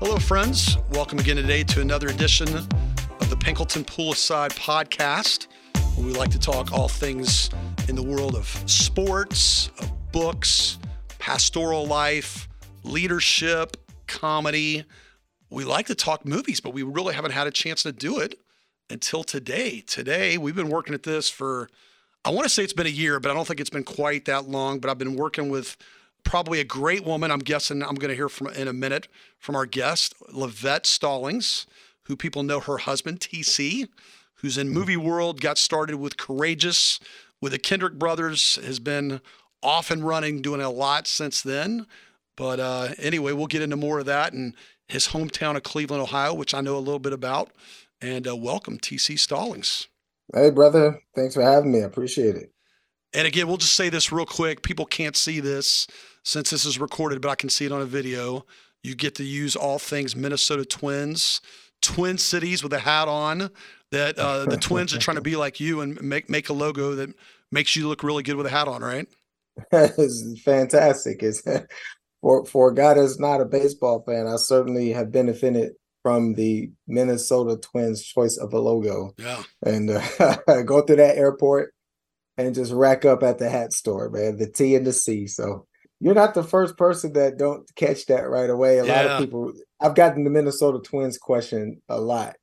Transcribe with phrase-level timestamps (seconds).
[0.00, 0.78] Hello, friends.
[0.92, 2.66] Welcome again today to another edition of
[3.28, 5.46] the Pinkleton Pull Aside podcast,
[5.94, 7.50] where we like to talk all things
[7.86, 10.78] in the world of sports, of books,
[11.18, 12.48] pastoral life,
[12.82, 14.86] leadership, comedy.
[15.50, 18.40] We like to talk movies, but we really haven't had a chance to do it
[18.88, 19.82] until today.
[19.86, 21.68] Today, we've been working at this for,
[22.24, 24.24] I want to say it's been a year, but I don't think it's been quite
[24.24, 24.78] that long.
[24.78, 25.76] But I've been working with
[26.24, 27.30] probably a great woman.
[27.30, 31.66] I'm guessing I'm going to hear from in a minute from our guest, Lavette Stallings,
[32.04, 33.88] who people know her husband, TC,
[34.36, 37.00] who's in movie world, got started with Courageous,
[37.40, 39.20] with the Kendrick brothers, has been
[39.62, 41.86] off and running, doing a lot since then.
[42.36, 44.54] But uh, anyway, we'll get into more of that and
[44.88, 47.50] his hometown of Cleveland, Ohio, which I know a little bit about.
[48.00, 49.88] And uh, welcome, TC Stallings.
[50.34, 51.00] Hey, brother.
[51.14, 51.82] Thanks for having me.
[51.82, 52.52] I appreciate it.
[53.12, 54.62] And again, we'll just say this real quick.
[54.62, 55.86] People can't see this
[56.22, 58.46] since this is recorded, but I can see it on a video.
[58.82, 61.40] You get to use all things Minnesota Twins,
[61.82, 63.50] Twin Cities with a hat on.
[63.90, 66.94] That uh, the Twins are trying to be like you and make make a logo
[66.94, 67.12] that
[67.50, 69.08] makes you look really good with a hat on, right?
[69.72, 71.22] it's fantastic.
[71.22, 71.42] It's
[72.20, 75.72] for for a guy that's not a baseball fan, I certainly have benefited
[76.02, 79.12] from the Minnesota Twins choice of a logo.
[79.18, 79.42] Yeah.
[79.62, 81.74] And uh, go through that airport
[82.46, 84.36] and just rack up at the hat store, man.
[84.36, 85.26] The T and the C.
[85.26, 85.66] So
[86.00, 88.78] you're not the first person that don't catch that right away.
[88.78, 89.02] A yeah.
[89.02, 92.36] lot of people I've gotten the Minnesota Twins question a lot.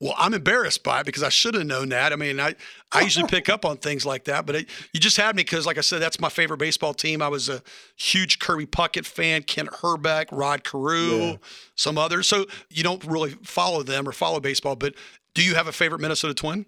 [0.00, 2.12] Well, I'm embarrassed by it because I should have known that.
[2.12, 2.54] I mean, I,
[2.92, 5.66] I usually pick up on things like that, but it, you just had me because,
[5.66, 7.20] like I said, that's my favorite baseball team.
[7.20, 7.62] I was a
[7.96, 11.36] huge Kirby Puckett fan, Kent Hrbek, Rod Carew, yeah.
[11.74, 12.28] some others.
[12.28, 14.94] So you don't really follow them or follow baseball, but
[15.34, 16.66] do you have a favorite Minnesota Twin?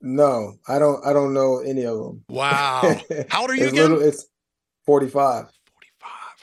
[0.00, 1.04] No, I don't.
[1.04, 2.24] I don't know any of them.
[2.28, 2.82] Wow.
[3.28, 3.90] How old are you it's again?
[3.90, 4.26] Little, it's
[4.86, 5.44] forty-five.
[5.44, 6.36] Forty-five.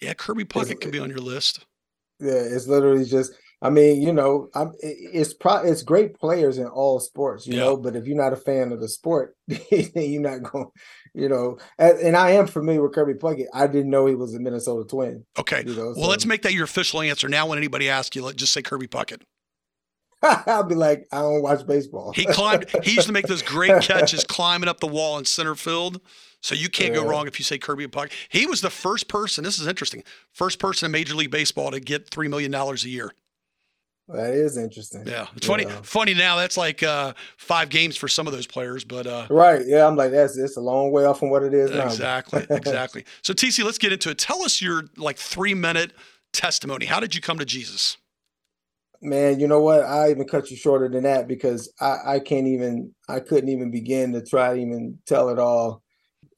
[0.00, 1.66] Yeah, Kirby Puckett it's, can be on your list.
[2.20, 3.32] Yeah, it's literally just.
[3.60, 4.72] I mean, you know, I'm.
[4.80, 5.56] It's pro.
[5.56, 7.76] It's great players in all sports, you know.
[7.76, 9.34] But if you're not a fan of the sport,
[9.70, 10.70] you're not going.
[11.12, 13.46] You know, and, and, I am familiar with Kirby Puckett.
[13.52, 15.24] I didn't know he was a Minnesota Twin.
[15.36, 15.64] Okay.
[15.66, 16.08] You know, well, so.
[16.08, 17.48] let's make that your official answer now.
[17.48, 19.22] When anybody asks you, let just say Kirby Puckett.
[20.46, 22.12] I'll be like, I don't watch baseball.
[22.12, 22.66] he climbed.
[22.82, 26.00] He used to make those great catches climbing up the wall in center field.
[26.40, 27.00] So you can't yeah.
[27.00, 28.12] go wrong if you say Kirby Puckett.
[28.28, 29.42] He was the first person.
[29.42, 30.04] This is interesting.
[30.32, 33.12] First person in Major League Baseball to get three million dollars a year.
[34.08, 35.06] That is interesting.
[35.06, 35.66] Yeah, it's funny.
[35.82, 36.36] Funny now.
[36.36, 39.60] That's like uh, five games for some of those players, but uh, right.
[39.66, 41.84] Yeah, I'm like that's it's a long way off from what it is now.
[41.84, 42.46] Exactly.
[42.50, 43.04] exactly.
[43.22, 44.18] So TC, let's get into it.
[44.18, 45.92] Tell us your like three minute
[46.32, 46.86] testimony.
[46.86, 47.98] How did you come to Jesus?
[49.00, 49.84] Man, you know what?
[49.84, 53.70] I even cut you shorter than that because I, I can't even I couldn't even
[53.70, 55.82] begin to try to even tell it all.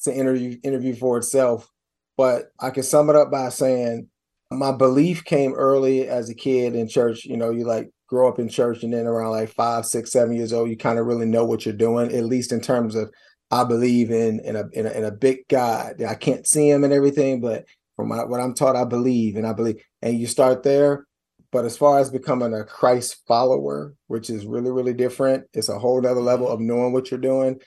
[0.07, 1.69] An interview interview for itself.
[2.17, 4.09] But I can sum it up by saying
[4.51, 7.25] my belief came early as a kid in church.
[7.25, 10.35] You know, you like grow up in church and then around like five, six, seven
[10.35, 13.11] years old, you kind of really know what you're doing, at least in terms of
[13.51, 16.03] I believe in in a in a, in a big God.
[16.03, 17.65] I can't see him and everything, but
[17.97, 19.83] from my, what I'm taught, I believe and I believe.
[20.03, 21.07] And you start there
[21.53, 25.79] but as far as becoming a Christ follower, which is really, really different, it's a
[25.79, 27.61] whole other level of knowing what you're doing.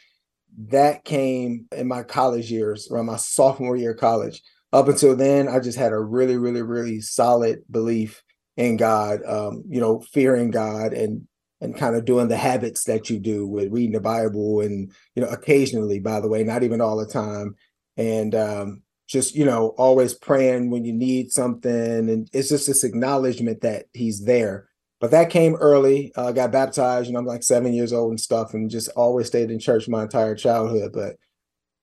[0.70, 4.42] That came in my college years, around my sophomore year of college.
[4.72, 8.24] Up until then, I just had a really, really, really solid belief
[8.56, 11.28] in God, um, you know, fearing God and
[11.60, 15.24] and kind of doing the habits that you do with reading the Bible and you
[15.24, 17.56] know, occasionally, by the way, not even all the time.
[17.96, 22.84] And um, just you know always praying when you need something and it's just this
[22.84, 24.70] acknowledgement that he's there
[25.00, 28.20] but that came early uh, got baptized you know i'm like seven years old and
[28.20, 31.16] stuff and just always stayed in church my entire childhood but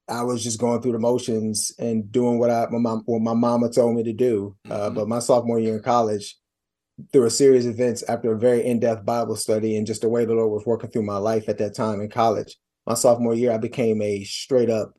[0.09, 3.35] i was just going through the motions and doing what i my mom what my
[3.35, 4.83] mama told me to do uh, mm-hmm.
[4.83, 6.37] uh, but my sophomore year in college
[7.13, 10.25] through a series of events after a very in-depth bible study and just the way
[10.25, 12.57] the lord was working through my life at that time in college
[12.87, 14.95] my sophomore year i became a straight up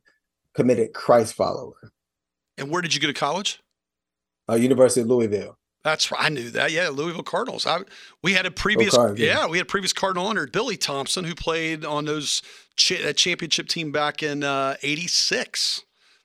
[0.54, 1.74] committed christ follower
[2.58, 3.60] and where did you go to college?
[4.48, 5.56] Uh, University of Louisville.
[5.84, 6.24] That's right.
[6.24, 6.70] I knew that.
[6.70, 7.66] Yeah, Louisville Cardinals.
[7.66, 7.80] I,
[8.22, 9.26] we had a previous, oh, yeah.
[9.26, 9.46] yeah.
[9.48, 12.42] we had a previous Cardinal owner, Billy Thompson, who played on those
[12.76, 15.80] cha- that championship team back in '86.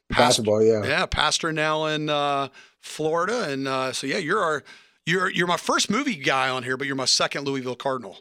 [0.09, 0.83] Uh, basketball, yeah.
[0.85, 2.49] Yeah, pastor now in uh,
[2.81, 4.63] Florida, and uh, so yeah, you're our
[5.07, 8.19] you're you're my first movie guy on here, but you're my second Louisville Cardinal.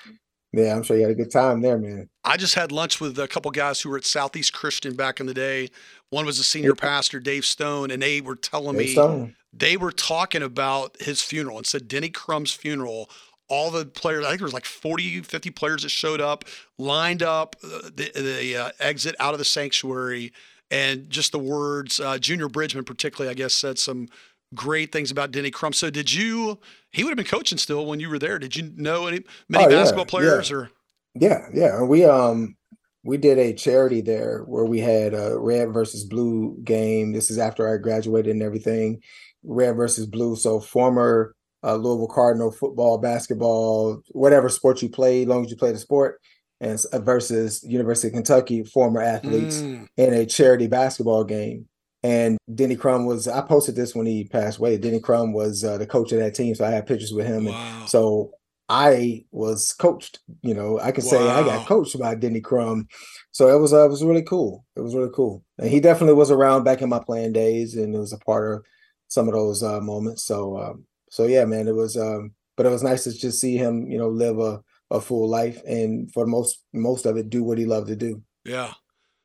[0.53, 2.11] yeah, I'm sure you had a good time there, man.
[2.25, 5.25] I just had lunch with a couple guys who were at Southeast Christian back in
[5.25, 5.71] the day.
[6.11, 9.37] One was a senior pastor, Dave Stone, and they were telling Dave me Stone.
[9.55, 13.09] they were talking about his funeral and said Denny Crum's funeral
[13.49, 16.45] all the players, I think there was like 40, 50 players that showed up,
[16.79, 20.33] lined up uh, the, the uh, exit out of the sanctuary
[20.71, 22.01] and just the words.
[22.01, 24.09] Uh, Junior Bridgeman, particularly, I guess, said some
[24.55, 25.73] great things about Denny Crum.
[25.73, 26.59] So, did you?
[26.91, 28.39] He would have been coaching still when you were there.
[28.39, 30.57] Did you know any many oh, basketball yeah, players yeah.
[30.57, 30.71] or?
[31.15, 31.83] Yeah, yeah.
[31.83, 32.57] We um
[33.05, 37.13] we did a charity there where we had a red versus blue game.
[37.13, 39.03] This is after I graduated and everything.
[39.45, 40.35] Red versus blue.
[40.35, 45.57] So former uh, Louisville Cardinal football, basketball, whatever sport you play, as long as you
[45.57, 46.21] play the sport
[46.61, 49.87] and uh, versus University of Kentucky former athletes mm.
[49.97, 51.69] in a charity basketball game.
[52.03, 54.79] And Denny Crum was I posted this when he passed away.
[54.79, 57.47] Denny Crum was uh, the coach of that team, so I had pictures with him.
[57.47, 57.81] Wow.
[57.81, 58.31] And so
[58.69, 60.21] I was coached.
[60.43, 61.11] You know, I can wow.
[61.11, 62.87] say I got coached by Denny Crum.
[63.33, 64.65] So it was uh, it was really cool.
[64.77, 67.95] It was really cool, and he definitely was around back in my playing days, and
[67.95, 68.65] it was a part of
[69.09, 70.25] some of those uh, moments.
[70.25, 71.97] So um, so yeah, man, it was.
[71.97, 75.29] Um, but it was nice to just see him, you know, live a a full
[75.29, 78.23] life and for most most of it do what he loved to do.
[78.45, 78.73] Yeah.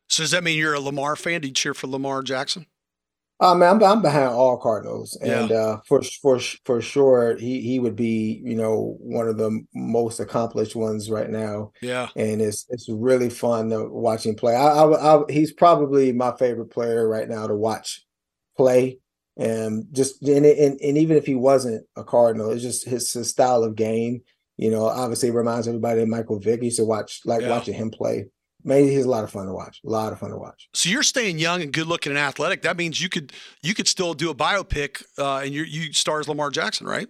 [0.10, 1.42] So does that mean you're a Lamar fan?
[1.42, 2.66] Do you cheer for Lamar Jackson?
[3.40, 5.56] I mean, I'm, I'm behind all Cardinals, and yeah.
[5.56, 10.20] uh, for for for sure, he he would be you know one of the most
[10.20, 11.72] accomplished ones right now.
[11.82, 14.56] Yeah, and it's it's really fun to watch him play.
[14.56, 18.06] I, I, I he's probably my favorite player right now to watch
[18.56, 19.00] play,
[19.38, 23.30] and just and, and and even if he wasn't a Cardinal, it's just his, his
[23.30, 24.22] style of game
[24.62, 26.62] you know, obviously it reminds everybody of Michael Vick.
[26.62, 27.50] used to watch like yeah.
[27.50, 28.28] watching him play.
[28.64, 29.80] Maybe he's a lot of fun to watch.
[29.84, 30.70] A lot of fun to watch.
[30.76, 32.62] So you're staying young and good looking and athletic.
[32.62, 33.34] That means you could
[33.64, 37.08] you could still do a biopic uh, and you you stars Lamar Jackson, right?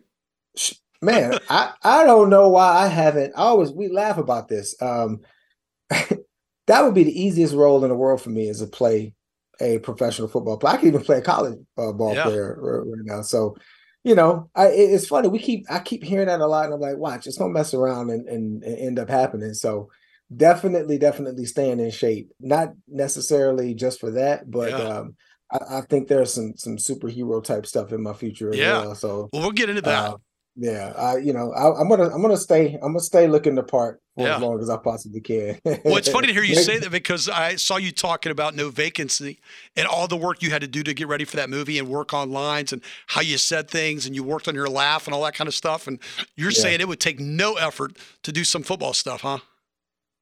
[1.01, 3.33] Man, I I don't know why I haven't.
[3.35, 4.81] I always we laugh about this.
[4.81, 5.19] Um,
[5.89, 9.13] that would be the easiest role in the world for me is to play
[9.61, 10.73] a professional football player.
[10.73, 12.23] I can even play a college uh, ball yeah.
[12.23, 13.21] player right now.
[13.21, 13.55] So
[14.03, 15.27] you know, I, it's funny.
[15.27, 17.73] We keep I keep hearing that a lot, and I'm like, watch, it's gonna mess
[17.73, 19.53] around and, and, and end up happening.
[19.53, 19.89] So
[20.35, 22.31] definitely, definitely staying in shape.
[22.39, 24.77] Not necessarily just for that, but yeah.
[24.77, 25.15] um,
[25.51, 28.81] I, I, think there's some some superhero type stuff in my future as yeah.
[28.81, 28.95] well.
[28.95, 30.13] So well, we'll get into that.
[30.13, 30.17] Uh,
[30.61, 33.63] yeah, I you know I, am gonna I'm gonna stay I'm gonna stay looking the
[33.63, 34.35] part for yeah.
[34.35, 35.59] as long as I possibly can.
[35.65, 38.69] well, it's funny to hear you say that because I saw you talking about no
[38.69, 39.39] vacancy
[39.75, 41.87] and all the work you had to do to get ready for that movie and
[41.87, 45.15] work on lines and how you said things and you worked on your laugh and
[45.15, 45.87] all that kind of stuff.
[45.87, 45.97] And
[46.35, 46.59] you're yeah.
[46.59, 49.39] saying it would take no effort to do some football stuff, huh?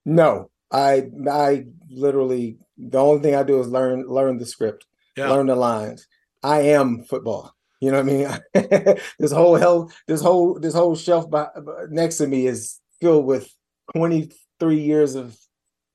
[0.05, 4.85] No, I I literally the only thing I do is learn learn the script,
[5.17, 5.29] yeah.
[5.29, 6.07] learn the lines.
[6.41, 7.53] I am football.
[7.79, 8.11] You know what
[8.53, 8.97] I mean?
[9.19, 11.47] this whole hell, this whole this whole shelf by,
[11.89, 13.49] next to me is filled with
[13.95, 15.37] 23 years of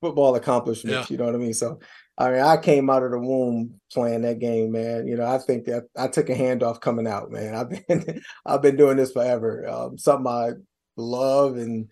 [0.01, 1.11] football accomplishments.
[1.11, 1.15] Yeah.
[1.15, 1.55] You know what I mean?
[1.55, 1.81] So,
[2.17, 5.06] I mean, I came out of the womb playing that game, man.
[5.06, 7.55] You know, I think that I took a handoff coming out, man.
[7.55, 9.67] I've been I've been doing this forever.
[9.69, 10.53] Um, something I
[10.97, 11.89] love, and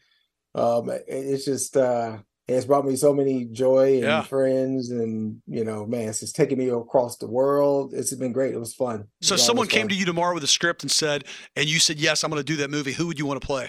[0.55, 4.23] um, it's just uh, it's brought me so many joy and yeah.
[4.23, 7.95] friends and you know man it's just taking me across the world.
[7.95, 8.55] It's been great.
[8.55, 9.07] It was fun.
[9.21, 11.25] So was someone came to you tomorrow with a script and said
[11.57, 12.93] and you said yes i'm going to do that movie.
[12.93, 13.69] Who would you want to play?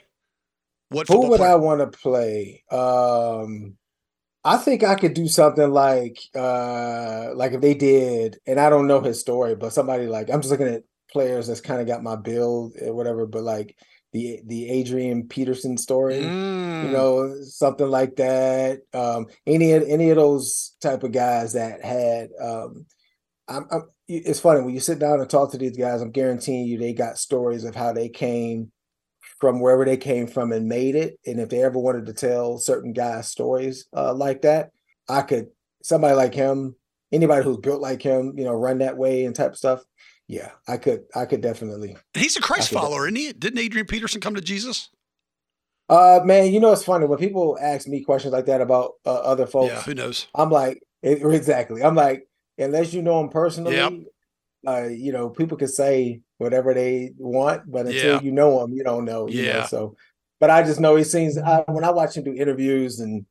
[0.89, 1.51] What who would player?
[1.51, 2.63] i want to play?
[2.71, 3.77] Um
[4.45, 8.87] i think i could do something like uh like if they did and i don't
[8.87, 10.83] know his story but somebody like i'm just looking at
[11.13, 13.75] players that's kind of got my build or whatever but like
[14.13, 16.85] the the Adrian Peterson story, mm.
[16.85, 18.81] you know, something like that.
[18.93, 22.29] Um, any any of those type of guys that had.
[22.39, 22.85] Um,
[23.49, 26.01] I'm, I'm, it's funny when you sit down and talk to these guys.
[26.01, 28.71] I'm guaranteeing you they got stories of how they came
[29.39, 31.19] from wherever they came from and made it.
[31.25, 34.69] And if they ever wanted to tell certain guys stories uh, like that,
[35.09, 35.47] I could
[35.81, 36.75] somebody like him,
[37.11, 39.83] anybody who's built like him, you know, run that way and type of stuff
[40.33, 41.95] yeah, I could, I could definitely.
[42.15, 43.33] He's a Christ follower, isn't he?
[43.33, 44.89] Didn't Adrian Peterson come to Jesus?
[45.89, 49.13] Uh, man, you know it's funny when people ask me questions like that about uh,
[49.13, 49.73] other folks.
[49.73, 50.25] Yeah, who knows?
[50.33, 51.83] I'm like, exactly.
[51.83, 53.93] I'm like, unless you know him personally, yep.
[54.67, 58.21] uh, you know, people can say whatever they want, but until yeah.
[58.21, 59.27] you know them, you don't know.
[59.27, 59.59] You yeah.
[59.59, 59.65] Know?
[59.67, 59.95] So,
[60.39, 61.37] but I just know he seems.
[61.37, 63.23] I, when I watch him do interviews and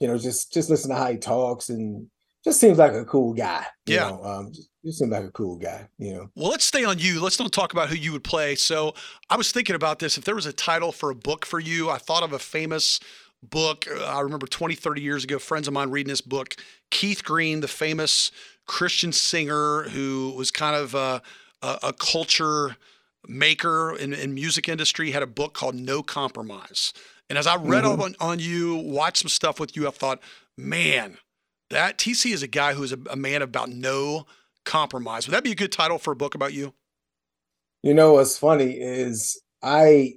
[0.00, 2.08] you know just just listen to how he talks and
[2.42, 3.66] just seems like a cool guy.
[3.86, 4.24] yeah, know?
[4.24, 5.88] um, just, just seem like a cool guy.
[5.98, 6.30] You know.
[6.34, 7.20] Well, let's stay on you.
[7.20, 8.54] Let's don't talk about who you would play.
[8.54, 8.94] So
[9.28, 10.18] I was thinking about this.
[10.18, 13.00] If there was a title for a book for you, I thought of a famous
[13.42, 13.86] book.
[13.90, 16.56] Uh, I remember 20, 30 years ago, friends of mine reading this book.
[16.90, 18.30] Keith Green, the famous
[18.66, 21.22] Christian singer who was kind of a,
[21.62, 22.76] a, a culture
[23.26, 26.92] maker in, in music industry, had a book called No Compromise.
[27.28, 28.02] And as I read mm-hmm.
[28.02, 30.20] on, on you, watched some stuff with you, I thought,
[30.56, 31.18] man,
[31.70, 34.26] that TC is a guy who is a, a man about no
[34.64, 35.26] compromise.
[35.26, 36.74] Would that be a good title for a book about you?
[37.82, 40.14] You know what's funny is I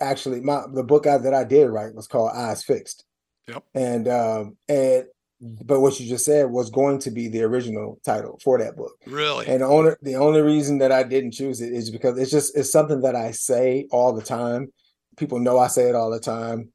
[0.00, 3.04] actually my the book I, that I did write was called Eyes Fixed.
[3.48, 3.64] Yep.
[3.74, 5.04] And um and
[5.42, 8.92] but what you just said was going to be the original title for that book.
[9.06, 9.46] Really?
[9.46, 12.56] And the only the only reason that I didn't choose it is because it's just
[12.56, 14.72] it's something that I say all the time.
[15.16, 16.72] People know I say it all the time.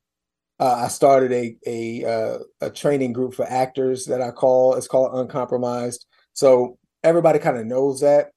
[0.59, 4.87] Uh, I started a a uh, a training group for actors that I call it's
[4.87, 6.05] called Uncompromised.
[6.33, 8.31] So everybody kind of knows that,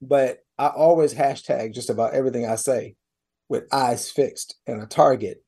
[0.00, 2.96] but I always hashtag just about everything I say
[3.48, 5.42] with eyes fixed and a target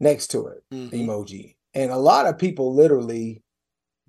[0.00, 0.94] next to it mm-hmm.
[0.94, 1.56] emoji.
[1.74, 3.42] And a lot of people literally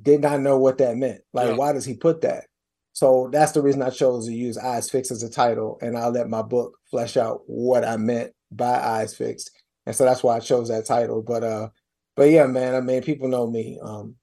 [0.02, 1.22] did not know what that meant.
[1.34, 1.56] Like, yeah.
[1.56, 2.46] why does he put that?
[2.94, 6.12] So that's the reason I chose to use Eyes Fixed as a title, and I'll
[6.12, 9.50] let my book flesh out what I meant by Eyes Fixed.
[9.86, 11.24] And so that's why I chose that title.
[11.24, 11.70] But uh,
[12.16, 13.80] but yeah, man, I mean, people know me.
[13.82, 14.16] Um,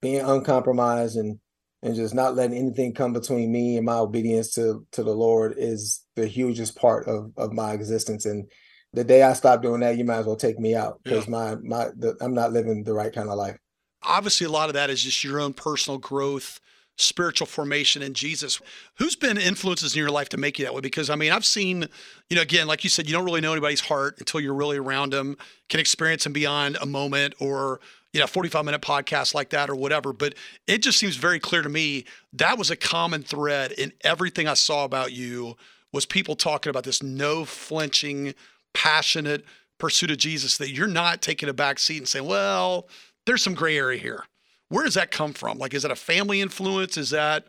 [0.00, 1.38] being uncompromised and
[1.82, 5.54] and just not letting anything come between me and my obedience to to the Lord
[5.56, 8.26] is the hugest part of of my existence.
[8.26, 8.50] And
[8.92, 11.30] the day I stop doing that, you might as well take me out because yeah.
[11.30, 13.56] my my the, I'm not living the right kind of life.
[14.02, 16.60] Obviously, a lot of that is just your own personal growth,
[16.96, 18.60] spiritual formation in Jesus.
[18.98, 20.80] Who's been influences in your life to make you that way?
[20.80, 21.88] Because I mean, I've seen,
[22.28, 24.78] you know, again, like you said, you don't really know anybody's heart until you're really
[24.78, 25.36] around them,
[25.68, 27.80] can experience them beyond a moment or
[28.12, 30.12] you know, 45 minute podcast like that or whatever.
[30.12, 30.34] But
[30.66, 34.54] it just seems very clear to me that was a common thread in everything I
[34.54, 35.56] saw about you
[35.92, 38.34] was people talking about this no flinching,
[38.74, 39.44] passionate
[39.78, 42.88] pursuit of Jesus that you're not taking a back seat and saying, well,
[43.26, 44.24] there's some gray area here.
[44.68, 45.58] Where does that come from?
[45.58, 46.96] Like, is that a family influence?
[46.96, 47.46] Is that,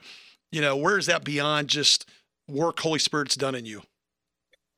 [0.52, 2.10] you know, where is that beyond just
[2.48, 3.82] work Holy Spirit's done in you?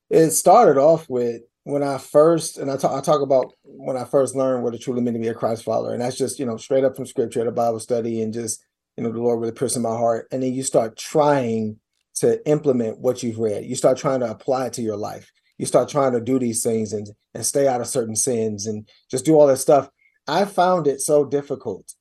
[0.10, 4.04] It started off with when I first, and I talk, I talk about when I
[4.04, 6.46] first learned what it truly meant to be a Christ follower, and that's just you
[6.46, 8.64] know straight up from Scripture, the Bible study, and just
[8.98, 11.80] you know the Lord really piercing my heart, and then you start trying
[12.16, 13.66] to implement what you've read.
[13.66, 15.32] You start trying to apply it to your life.
[15.58, 18.88] You start trying to do these things and and stay out of certain sins and
[19.10, 19.90] just do all that stuff.
[20.28, 21.94] I found it so difficult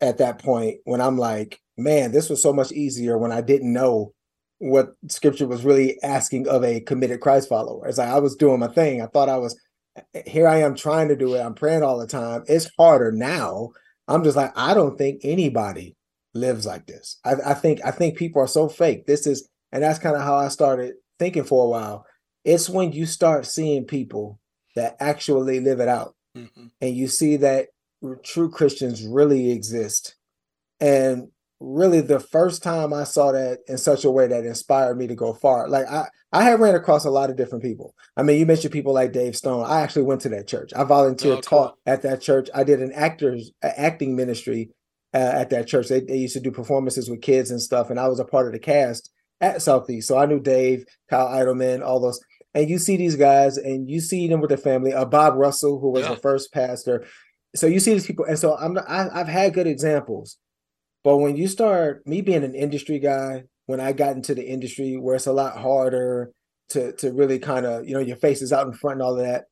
[0.00, 3.72] at that point when I'm like, man, this was so much easier when I didn't
[3.72, 4.12] know
[4.58, 7.86] what scripture was really asking of a committed Christ follower.
[7.86, 9.58] It's like I was doing my thing, I thought I was
[10.26, 11.40] here I am trying to do it.
[11.40, 12.44] I'm praying all the time.
[12.46, 13.70] It's harder now.
[14.06, 15.96] I'm just like, I don't think anybody
[16.34, 17.18] lives like this.
[17.24, 19.06] I, I think I think people are so fake.
[19.06, 22.06] This is and that's kind of how I started thinking for a while.
[22.44, 24.38] It's when you start seeing people
[24.76, 26.66] that actually live it out mm-hmm.
[26.80, 27.68] and you see that
[28.22, 30.14] true Christians really exist.
[30.80, 31.28] And
[31.60, 35.14] really the first time I saw that in such a way that inspired me to
[35.14, 35.68] go far.
[35.68, 37.94] Like I, I have ran across a lot of different people.
[38.16, 39.64] I mean, you mentioned people like Dave Stone.
[39.66, 40.72] I actually went to that church.
[40.76, 41.58] I volunteered, oh, cool.
[41.58, 42.48] taught at that church.
[42.54, 44.70] I did an actors acting ministry
[45.14, 45.88] uh, at that church.
[45.88, 48.46] They, they used to do performances with kids and stuff, and I was a part
[48.46, 49.10] of the cast
[49.40, 50.08] at Southeast.
[50.08, 52.20] So I knew Dave, Kyle Idleman, all those.
[52.54, 54.92] And you see these guys, and you see them with their family.
[54.92, 56.14] Uh, Bob Russell, who was yeah.
[56.14, 57.04] the first pastor.
[57.54, 58.78] So you see these people, and so I'm.
[58.78, 60.38] I, I've had good examples
[61.08, 64.98] but when you start, me being an industry guy, when I got into the industry
[64.98, 66.32] where it's a lot harder
[66.68, 69.18] to to really kind of, you know, your face is out in front and all
[69.18, 69.44] of that.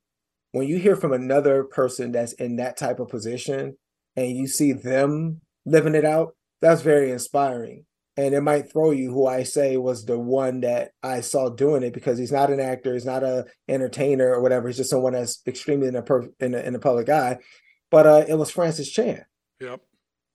[0.52, 3.78] When you hear from another person that's in that type of position
[4.16, 7.86] and you see them living it out, that's very inspiring.
[8.18, 11.82] And it might throw you who I say was the one that I saw doing
[11.82, 14.68] it because he's not an actor, he's not a entertainer or whatever.
[14.68, 17.38] He's just someone that's extremely in the per, in in public eye.
[17.90, 19.24] But uh, it was Francis Chan.
[19.58, 19.80] Yep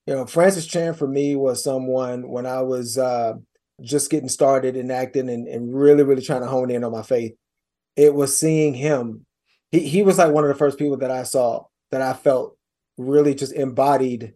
[0.08, 3.34] you know, Francis Chan for me was someone when I was uh,
[3.82, 7.04] just getting started in acting and, and really, really trying to hone in on my
[7.04, 7.34] faith.
[7.96, 9.26] It was seeing him.
[9.72, 12.58] He he was like one of the first people that I saw that I felt
[12.98, 14.34] really just embodied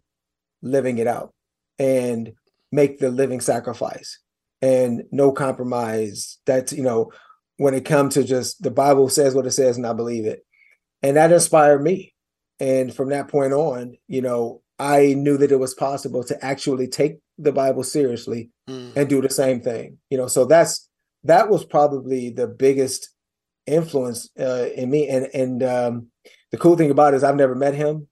[0.61, 1.33] living it out
[1.79, 2.33] and
[2.71, 4.19] make the living sacrifice
[4.61, 6.37] and no compromise.
[6.45, 7.11] That's you know,
[7.57, 10.45] when it comes to just the Bible says what it says and I believe it.
[11.01, 12.13] And that inspired me.
[12.59, 16.87] And from that point on, you know, I knew that it was possible to actually
[16.87, 18.95] take the Bible seriously mm.
[18.95, 19.97] and do the same thing.
[20.09, 20.89] You know, so that's
[21.23, 23.09] that was probably the biggest
[23.65, 25.07] influence uh, in me.
[25.07, 26.07] And and um,
[26.51, 28.07] the cool thing about it is I've never met him,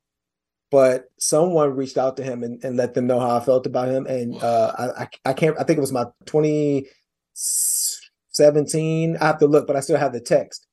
[0.72, 3.90] but someone reached out to him and, and let them know how I felt about
[3.90, 4.06] him.
[4.08, 9.18] And uh, I, I can't, I think it was my 2017.
[9.18, 10.66] I have to look, but I still have the text.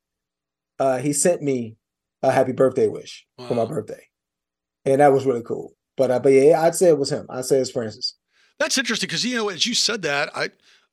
[0.79, 1.77] Uh, he sent me
[2.23, 3.47] a happy birthday wish wow.
[3.47, 4.03] for my birthday.
[4.87, 5.75] And that was really cool.
[6.01, 7.27] But, uh, but yeah, I'd say it was him.
[7.29, 8.15] I'd say it's Francis.
[8.59, 10.49] That's interesting because, you know, as you said that, I,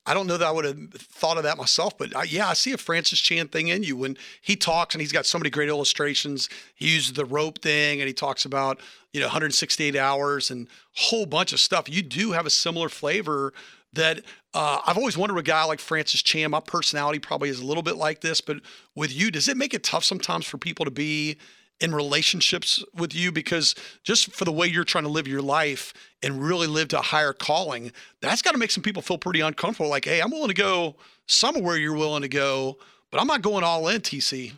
[0.05, 2.53] I don't know that I would have thought of that myself, but I, yeah, I
[2.53, 5.49] see a Francis Chan thing in you when he talks and he's got so many
[5.49, 6.49] great illustrations.
[6.75, 8.81] He uses the rope thing and he talks about,
[9.13, 11.87] you know, 168 hours and whole bunch of stuff.
[11.87, 13.53] You do have a similar flavor
[13.93, 17.65] that uh, I've always wondered a guy like Francis Chan, my personality probably is a
[17.65, 18.57] little bit like this, but
[18.93, 21.37] with you, does it make it tough sometimes for people to be
[21.79, 25.93] in relationships with you because just for the way you're trying to live your life
[26.24, 27.91] and really live to a higher calling,
[28.22, 29.89] that's got to make some people feel pretty uncomfortable.
[29.89, 30.96] Like, hey, I'm willing to go
[31.27, 32.77] somewhere you're willing to go,
[33.12, 34.53] but I'm not going all in, TC.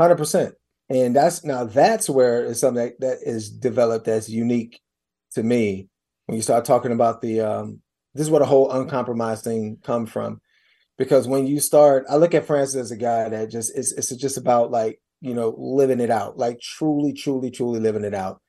[0.00, 0.54] Hundred percent.
[0.88, 4.80] And that's now that's where it's something that, that is developed as unique
[5.32, 5.88] to me.
[6.26, 7.80] When you start talking about the um,
[8.14, 10.40] this is where the whole uncompromised thing come from.
[10.98, 14.14] Because when you start, I look at Francis as a guy that just it's it's
[14.16, 18.40] just about like you know, living it out, like truly, truly, truly living it out.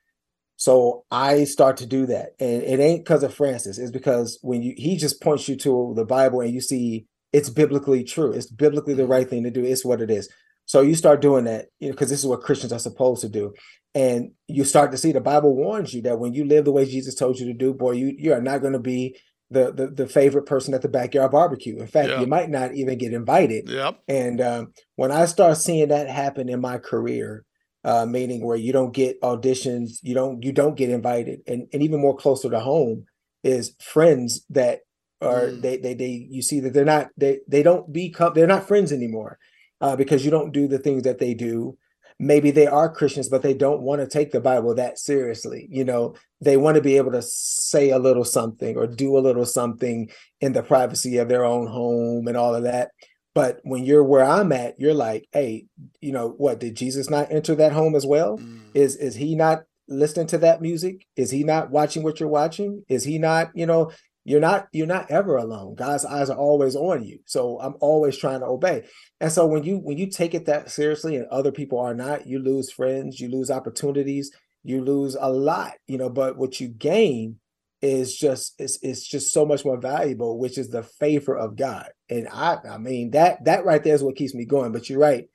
[0.55, 2.33] So I start to do that.
[2.39, 5.93] And it ain't because of Francis, it's because when you he just points you to
[5.95, 8.31] the Bible and you see it's biblically true.
[8.31, 9.11] It's biblically the mm-hmm.
[9.11, 9.63] right thing to do.
[9.63, 10.29] It's what it is.
[10.65, 13.29] So you start doing that, you know, because this is what Christians are supposed to
[13.29, 13.53] do.
[13.93, 16.85] And you start to see the Bible warns you that when you live the way
[16.85, 19.17] Jesus told you to do, boy, you you are not going to be
[19.51, 21.77] the, the the favorite person at the backyard barbecue.
[21.77, 23.69] In fact, you might not even get invited.
[23.69, 23.99] Yep.
[24.07, 27.43] And um, when I start seeing that happen in my career,
[27.83, 31.83] uh, meaning where you don't get auditions, you don't you don't get invited, and and
[31.83, 33.05] even more closer to home
[33.43, 34.79] is friends that
[35.21, 35.61] are mm.
[35.61, 38.91] they they they you see that they're not they they don't become they're not friends
[38.91, 39.37] anymore
[39.81, 41.77] uh, because you don't do the things that they do
[42.21, 45.67] maybe they are Christians, but they don't want to take the Bible that seriously.
[45.71, 49.19] You know, they want to be able to say a little something or do a
[49.19, 50.09] little something
[50.39, 52.91] in the privacy of their own home and all of that.
[53.33, 55.65] But when you're where I'm at, you're like, hey,
[55.99, 58.37] you know, what did Jesus not enter that home as well?
[58.37, 58.59] Mm.
[58.75, 61.07] Is is he not listening to that music?
[61.15, 62.83] Is he not watching what you're watching?
[62.87, 63.91] Is he not, you know,
[64.23, 65.75] you're not you're not ever alone.
[65.75, 67.19] God's eyes are always on you.
[67.25, 68.83] So i'm always trying to obey.
[69.19, 72.27] And so when you when you take it that seriously and other people are not
[72.27, 74.31] you lose friends you lose opportunities
[74.63, 77.37] you lose a lot you know but what you gain
[77.81, 81.89] is just it's, it's just so much more valuable which is the favor of god.
[82.09, 84.71] And i i mean that that right there is what keeps me going.
[84.71, 85.27] But you're right.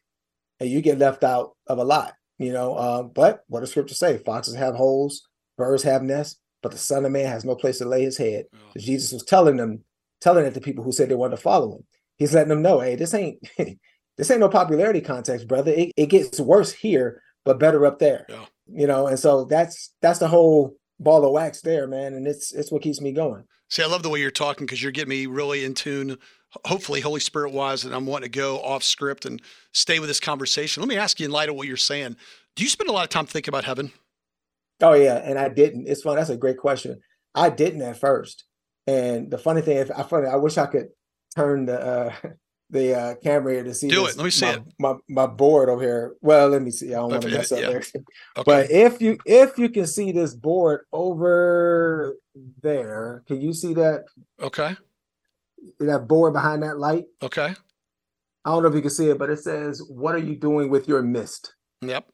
[0.61, 3.96] And you get left out of a lot you know um, but what does scripture
[3.96, 4.18] say?
[4.18, 5.27] Foxes have holes
[5.59, 8.46] birds have nests but the Son of Man has no place to lay his head.
[8.76, 9.85] Jesus was telling them,
[10.20, 11.85] telling it to people who said they wanted to follow him.
[12.16, 13.38] He's letting them know, hey, this ain't
[14.16, 15.70] this ain't no popularity contest, brother.
[15.70, 18.26] It, it gets worse here, but better up there.
[18.29, 18.46] Yeah.
[18.66, 22.14] You know, and so that's that's the whole ball of wax there, man.
[22.14, 23.44] And it's it's what keeps me going.
[23.70, 26.18] See, I love the way you're talking because you're getting me really in tune,
[26.64, 30.18] hopefully Holy Spirit wise, and I'm wanting to go off script and stay with this
[30.18, 30.81] conversation.
[30.81, 32.16] Let me ask you in light of what you're saying,
[32.57, 33.92] do you spend a lot of time thinking about heaven?
[34.81, 35.87] Oh yeah, and I didn't.
[35.87, 36.17] It's fun.
[36.17, 37.01] That's a great question.
[37.35, 38.45] I didn't at first,
[38.87, 40.89] and the funny thing, if I funny, I wish I could
[41.35, 42.12] turn the uh,
[42.71, 43.89] the uh, camera here to see.
[43.89, 44.19] Do this, it.
[44.19, 44.62] Let me see my, it.
[44.79, 46.15] My my board over here.
[46.21, 46.89] Well, let me see.
[46.89, 47.69] I don't want to mess up yeah.
[47.71, 47.83] there.
[48.39, 48.45] Okay.
[48.45, 52.17] But if you if you can see this board over
[52.62, 54.05] there, can you see that?
[54.43, 54.77] Okay.
[55.81, 57.05] That board behind that light.
[57.23, 57.55] Okay.
[58.45, 60.69] I don't know if you can see it, but it says, "What are you doing
[60.69, 62.07] with your mist?" Yep.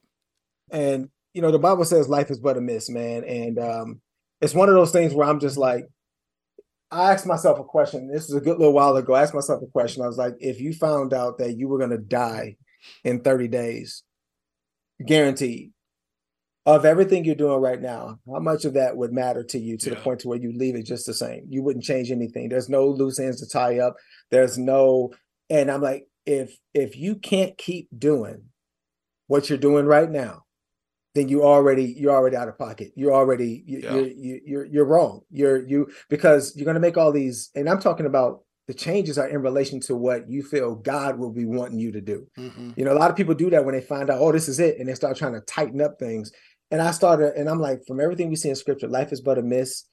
[0.71, 3.23] And you know, the Bible says life is but a mist, man.
[3.23, 4.01] And um,
[4.41, 5.85] it's one of those things where I'm just like,
[6.91, 8.07] I asked myself a question.
[8.07, 9.13] This was a good little while ago.
[9.13, 10.03] I asked myself a question.
[10.03, 12.57] I was like, if you found out that you were going to die
[13.03, 14.03] in 30 days,
[15.03, 15.71] guaranteed,
[16.65, 19.89] of everything you're doing right now, how much of that would matter to you to
[19.89, 19.95] yeah.
[19.95, 21.45] the point to where you leave it just the same?
[21.49, 22.47] You wouldn't change anything.
[22.47, 23.95] There's no loose ends to tie up.
[24.29, 25.13] There's no,
[25.49, 28.43] and I'm like, if if you can't keep doing
[29.27, 30.42] what you're doing right now,
[31.15, 32.91] then you already you're already out of pocket.
[32.95, 33.93] You're already you, yeah.
[33.93, 35.21] you're, you, you're you're wrong.
[35.29, 39.17] You're you because you're going to make all these, and I'm talking about the changes
[39.17, 42.27] are in relation to what you feel God will be wanting you to do.
[42.37, 42.71] Mm-hmm.
[42.77, 44.59] You know, a lot of people do that when they find out, oh, this is
[44.59, 46.31] it, and they start trying to tighten up things.
[46.71, 49.37] And I started, and I'm like, from everything we see in Scripture, life is but
[49.37, 49.89] a mist.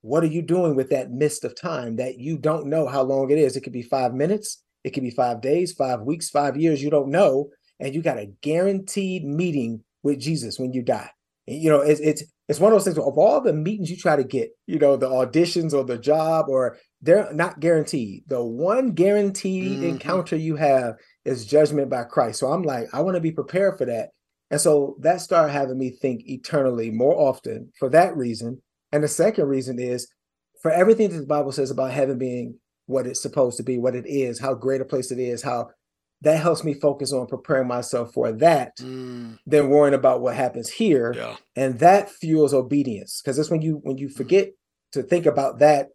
[0.00, 3.30] What are you doing with that mist of time that you don't know how long
[3.30, 3.56] it is?
[3.56, 6.82] It could be five minutes, it could be five days, five weeks, five years.
[6.82, 11.10] You don't know, and you got a guaranteed meeting with Jesus when you die.
[11.46, 14.16] You know, it's it's it's one of those things of all the meetings you try
[14.16, 18.24] to get, you know, the auditions or the job, or they're not guaranteed.
[18.28, 19.84] The one guaranteed mm-hmm.
[19.84, 22.40] encounter you have is judgment by Christ.
[22.40, 24.10] So I'm like, I want to be prepared for that.
[24.50, 28.62] And so that started having me think eternally more often for that reason.
[28.92, 30.06] And the second reason is
[30.62, 33.94] for everything that the Bible says about heaven being what it's supposed to be, what
[33.94, 35.70] it is, how great a place it is, how
[36.24, 39.38] that helps me focus on preparing myself for that mm.
[39.46, 41.12] than worrying about what happens here.
[41.16, 41.36] Yeah.
[41.56, 43.20] And that fuels obedience.
[43.22, 44.14] Because that's when you when you mm.
[44.14, 44.50] forget
[44.92, 45.88] to think about that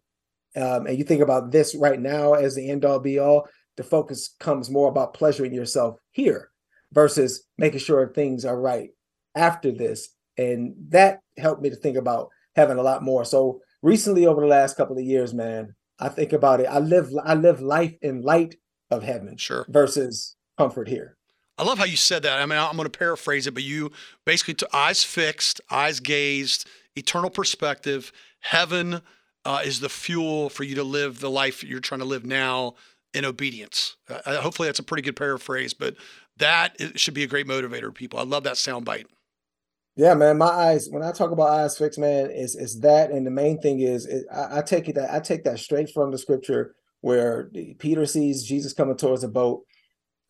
[0.56, 3.82] um, and you think about this right now as the end all be all, the
[3.82, 6.50] focus comes more about pleasuring yourself here
[6.92, 8.90] versus making sure things are right
[9.34, 10.08] after this.
[10.36, 13.24] And that helped me to think about having a lot more.
[13.24, 16.66] So recently over the last couple of years, man, I think about it.
[16.66, 18.56] I live I live life in light
[18.90, 19.64] of heaven sure.
[19.68, 21.16] versus comfort here.
[21.58, 22.40] I love how you said that.
[22.40, 23.92] I mean, I'm going to paraphrase it, but you
[24.24, 28.12] basically to eyes fixed, eyes gazed, eternal perspective.
[28.40, 29.02] Heaven
[29.44, 32.76] uh, is the fuel for you to live the life you're trying to live now
[33.12, 33.96] in obedience.
[34.08, 35.96] Uh, hopefully, that's a pretty good paraphrase, but
[36.38, 38.18] that should be a great motivator to people.
[38.18, 39.04] I love that soundbite.
[39.96, 40.38] Yeah, man.
[40.38, 40.88] My eyes.
[40.88, 44.06] When I talk about eyes fixed, man, is is that, and the main thing is,
[44.06, 48.06] is I, I, take it that I take that straight from the scripture where Peter
[48.06, 49.64] sees Jesus coming towards a boat,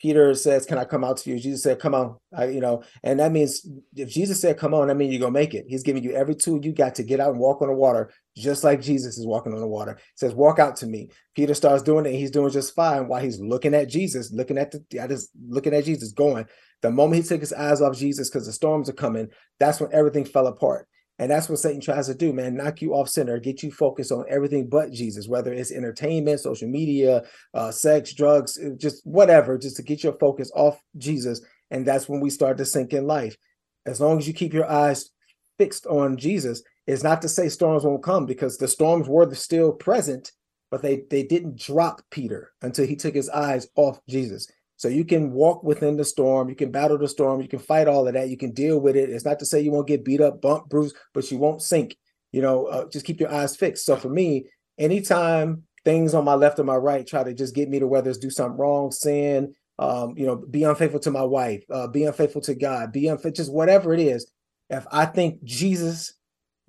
[0.01, 2.83] Peter says, "Can I come out to you?" Jesus said, "Come on." I, you know,
[3.03, 5.67] and that means if Jesus said, "Come on," that means you're gonna make it.
[5.69, 8.11] He's giving you every tool you got to get out and walk on the water,
[8.35, 9.97] just like Jesus is walking on the water.
[9.97, 12.13] He says, "Walk out to me." Peter starts doing it.
[12.13, 15.75] he's doing just fine while he's looking at Jesus, looking at the, I just looking
[15.75, 16.47] at Jesus, going.
[16.81, 19.29] The moment he took his eyes off Jesus because the storms are coming,
[19.59, 20.89] that's when everything fell apart.
[21.21, 22.57] And that's what Satan tries to do, man.
[22.57, 26.67] Knock you off center, get you focused on everything but Jesus, whether it's entertainment, social
[26.67, 31.43] media, uh, sex, drugs, uh, just whatever, just to get your focus off Jesus.
[31.71, 33.37] And that's when we start to sink in life.
[33.85, 35.11] As long as you keep your eyes
[35.59, 39.73] fixed on Jesus, it's not to say storms won't come because the storms were still
[39.73, 40.33] present,
[40.71, 44.51] but they they didn't drop Peter until he took his eyes off Jesus.
[44.81, 47.87] So you can walk within the storm, you can battle the storm, you can fight
[47.87, 49.11] all of that, you can deal with it.
[49.11, 51.99] It's not to say you won't get beat up, bump, bruise, but you won't sink.
[52.33, 53.85] You know, uh, just keep your eyes fixed.
[53.85, 54.47] So for me,
[54.79, 58.09] anytime things on my left or my right try to just get me to whether
[58.09, 62.05] it's do something wrong, sin, um, you know, be unfaithful to my wife, uh, be
[62.05, 64.33] unfaithful to God, be unfaithful, just whatever it is.
[64.71, 66.15] If I think Jesus,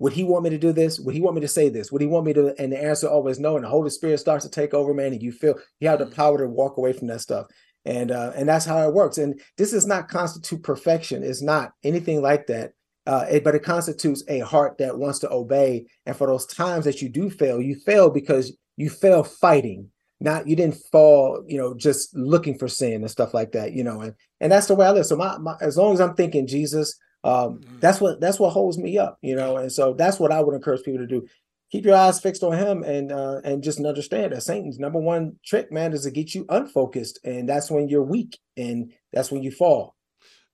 [0.00, 1.00] would he want me to do this?
[1.00, 1.90] Would he want me to say this?
[1.90, 2.54] Would he want me to?
[2.58, 3.56] And the answer always no.
[3.56, 6.04] And the Holy Spirit starts to take over, man, and you feel you have the
[6.04, 6.14] mm.
[6.14, 7.46] power to walk away from that stuff
[7.84, 9.18] and uh, and that's how it works.
[9.18, 11.22] And this does not constitute perfection.
[11.22, 12.72] It's not anything like that.
[13.04, 15.86] Uh, it, but it constitutes a heart that wants to obey.
[16.06, 19.90] And for those times that you do fail, you fail because you fail fighting.
[20.20, 23.82] Not you didn't fall, you know, just looking for sin and stuff like that, you
[23.82, 24.02] know.
[24.02, 25.06] And and that's the way I live.
[25.06, 27.80] So my, my as long as I'm thinking Jesus, um, mm-hmm.
[27.80, 29.56] that's what that's what holds me up, you know.
[29.56, 31.26] And so that's what I would encourage people to do
[31.72, 35.36] keep your eyes fixed on him and uh, and just understand that Satan's number one
[35.44, 39.42] trick, man, is to get you unfocused, and that's when you're weak, and that's when
[39.42, 39.96] you fall.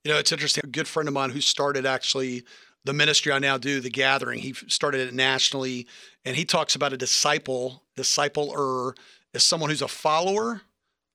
[0.04, 0.62] You know, it's interesting.
[0.64, 2.44] A good friend of mine who started actually
[2.85, 4.38] the ministry I now do, the Gathering.
[4.38, 5.87] He started it nationally,
[6.24, 8.96] and he talks about a disciple, discipler,
[9.35, 10.62] as someone who's a follower,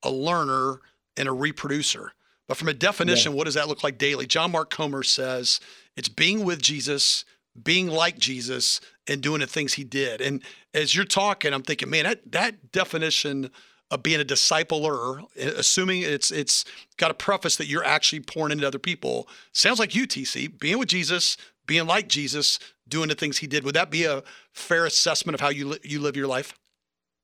[0.03, 0.81] a learner,
[1.17, 2.11] and a reproducer.
[2.47, 3.37] But from a definition, yeah.
[3.37, 4.27] what does that look like daily?
[4.27, 5.61] John Mark Comer says
[5.95, 7.23] it's being with Jesus
[7.61, 10.21] being like Jesus and doing the things he did.
[10.21, 10.41] And
[10.73, 13.51] as you're talking, I'm thinking, man, that that definition
[13.91, 16.65] of being a discipler, eh, assuming it's it's
[16.97, 20.79] got a preface that you're actually pouring into other people, sounds like you, TC, being
[20.79, 21.37] with Jesus,
[21.67, 23.63] being like Jesus, doing the things he did.
[23.63, 26.55] Would that be a fair assessment of how you li- you live your life?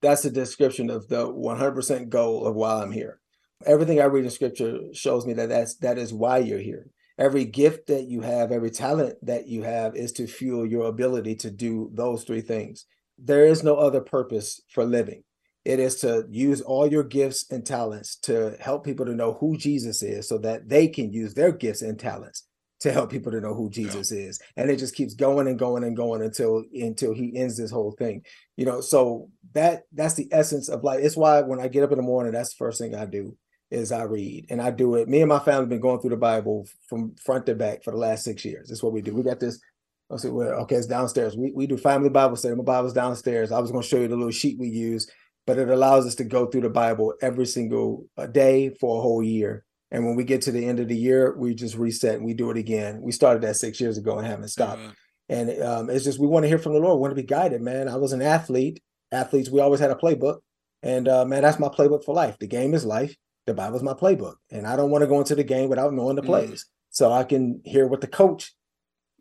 [0.01, 3.19] That's a description of the 100% goal of why I'm here.
[3.65, 7.43] Everything I read in scripture shows me that that's that is why you're here every
[7.43, 11.51] gift that you have, every talent that you have is to fuel your ability to
[11.51, 12.85] do those three things.
[13.17, 15.23] There is no other purpose for living.
[15.65, 19.57] It is to use all your gifts and talents to help people to know who
[19.57, 22.45] Jesus is so that they can use their gifts and talents
[22.79, 24.21] to help people to know who Jesus yeah.
[24.21, 24.39] is.
[24.55, 27.91] And it just keeps going and going and going until until he ends this whole
[27.91, 28.23] thing.
[28.55, 31.01] You know, so that that's the essence of life.
[31.03, 33.37] It's why when I get up in the morning, that's the first thing I do
[33.71, 35.07] is I read, and I do it.
[35.07, 37.91] Me and my family have been going through the Bible from front to back for
[37.91, 38.69] the last six years.
[38.69, 39.13] That's what we do.
[39.13, 39.59] We got this.
[40.11, 41.37] I said, well, okay, it's downstairs.
[41.37, 42.55] We we do family Bible study.
[42.55, 43.51] My Bible's downstairs.
[43.51, 45.09] I was going to show you the little sheet we use,
[45.45, 49.01] but it allows us to go through the Bible every single uh, day for a
[49.01, 49.65] whole year.
[49.91, 52.33] And when we get to the end of the year, we just reset and we
[52.33, 53.01] do it again.
[53.01, 54.81] We started that six years ago and haven't stopped.
[54.81, 54.93] Uh-huh.
[55.29, 56.97] And um, it's just we want to hear from the Lord.
[56.97, 57.87] We want to be guided, man.
[57.87, 58.81] I was an athlete.
[59.11, 60.39] Athletes, we always had a playbook,
[60.83, 62.37] and uh, man, that's my playbook for life.
[62.39, 63.15] The game is life
[63.49, 66.15] the Bible's my playbook, and I don't want to go into the game without knowing
[66.15, 66.27] the mm.
[66.27, 68.53] plays, so I can hear what the coach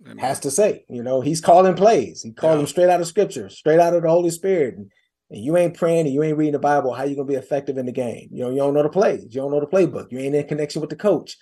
[0.05, 0.19] Amen.
[0.19, 0.85] has to say.
[0.89, 2.23] You know, he's calling plays.
[2.23, 2.59] He called yeah.
[2.59, 4.77] them straight out of Scripture, straight out of the Holy Spirit.
[4.77, 4.91] And,
[5.31, 7.77] and you ain't praying and you ain't reading the Bible, how you gonna be effective
[7.77, 8.29] in the game?
[8.33, 10.47] You know, you don't know the plays, you don't know the playbook, you ain't in
[10.47, 11.37] connection with the coach,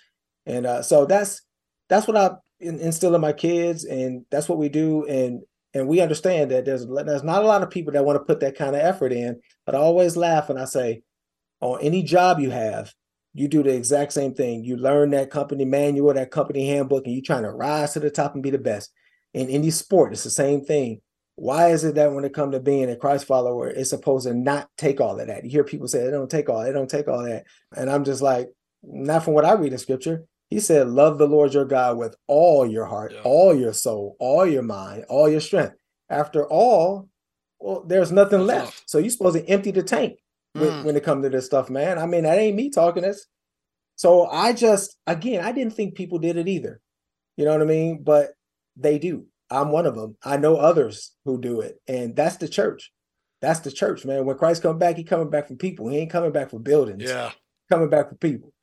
[0.45, 1.41] and uh, so that's
[1.89, 5.05] that's what I instill in my kids, and that's what we do.
[5.05, 5.41] And
[5.73, 8.39] and we understand that there's there's not a lot of people that want to put
[8.41, 9.39] that kind of effort in.
[9.65, 11.03] But I always laugh when I say,
[11.61, 12.93] on any job you have,
[13.33, 14.63] you do the exact same thing.
[14.63, 18.09] You learn that company manual, that company handbook, and you're trying to rise to the
[18.09, 18.91] top and be the best.
[19.33, 21.01] In any sport, it's the same thing.
[21.35, 24.33] Why is it that when it comes to being a Christ follower, it's supposed to
[24.33, 25.43] not take all of that?
[25.43, 27.45] You hear people say they don't take all, they don't take all that.
[27.75, 28.49] And I'm just like,
[28.81, 30.23] not from what I read in scripture.
[30.49, 33.21] He said, Love the Lord your God with all your heart, yeah.
[33.23, 35.75] all your soul, all your mind, all your strength.
[36.09, 37.09] After all,
[37.59, 38.63] well, there's nothing That's left.
[38.63, 38.83] Enough.
[38.87, 40.17] So you're supposed to empty the tank
[40.59, 40.83] mm.
[40.83, 41.97] when, it comes to this stuff, man.
[41.97, 43.25] I mean, that ain't me talking this.
[43.95, 46.81] So I just, again, I didn't think people did it either.
[47.35, 48.03] You know what I mean?
[48.03, 48.31] But
[48.75, 49.25] they do.
[49.49, 50.17] I'm one of them.
[50.23, 51.79] I know others who do it.
[51.87, 52.91] And that's the church.
[53.41, 54.25] That's the church, man.
[54.25, 55.87] When Christ come back, he coming back for people.
[55.87, 57.03] He ain't coming back for buildings.
[57.03, 57.31] Yeah.
[57.69, 58.53] Coming back for people.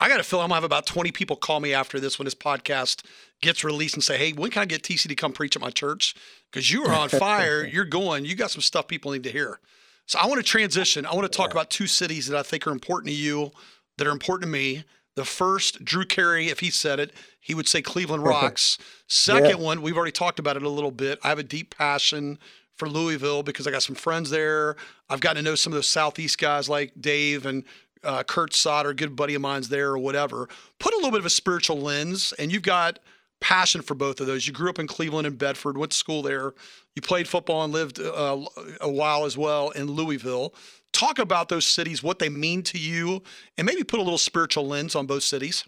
[0.00, 2.24] I got to feel I'm gonna have about 20 people call me after this when
[2.24, 3.04] this podcast
[3.42, 5.70] gets released and say, "Hey, when can I get TC to come preach at my
[5.70, 6.14] church?
[6.50, 7.64] Because you are on fire.
[7.64, 8.24] You're going.
[8.24, 9.58] You got some stuff people need to hear."
[10.08, 11.04] So I want to transition.
[11.04, 11.60] I want to talk yeah.
[11.60, 13.52] about two cities that I think are important to you,
[13.98, 14.84] that are important to me.
[15.16, 18.78] The first, Drew Carey, if he said it, he would say Cleveland rocks.
[19.06, 19.64] Second yeah.
[19.64, 21.18] one, we've already talked about it a little bit.
[21.22, 22.38] I have a deep passion
[22.74, 24.76] for Louisville because I got some friends there.
[25.10, 27.64] I've gotten to know some of those Southeast guys like Dave and
[28.02, 30.48] uh, Kurt a good buddy of mine's there or whatever.
[30.78, 32.98] Put a little bit of a spiritual lens, and you've got
[33.40, 34.46] passion for both of those.
[34.46, 36.54] You grew up in Cleveland and Bedford, went to school there.
[36.94, 38.44] You played football and lived uh,
[38.80, 40.54] a while as well in Louisville.
[40.92, 43.22] Talk about those cities, what they mean to you,
[43.56, 45.64] and maybe put a little spiritual lens on both cities.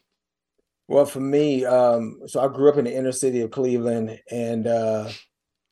[0.89, 4.67] Well, for me, um, so I grew up in the inner city of Cleveland, and
[4.67, 5.09] uh,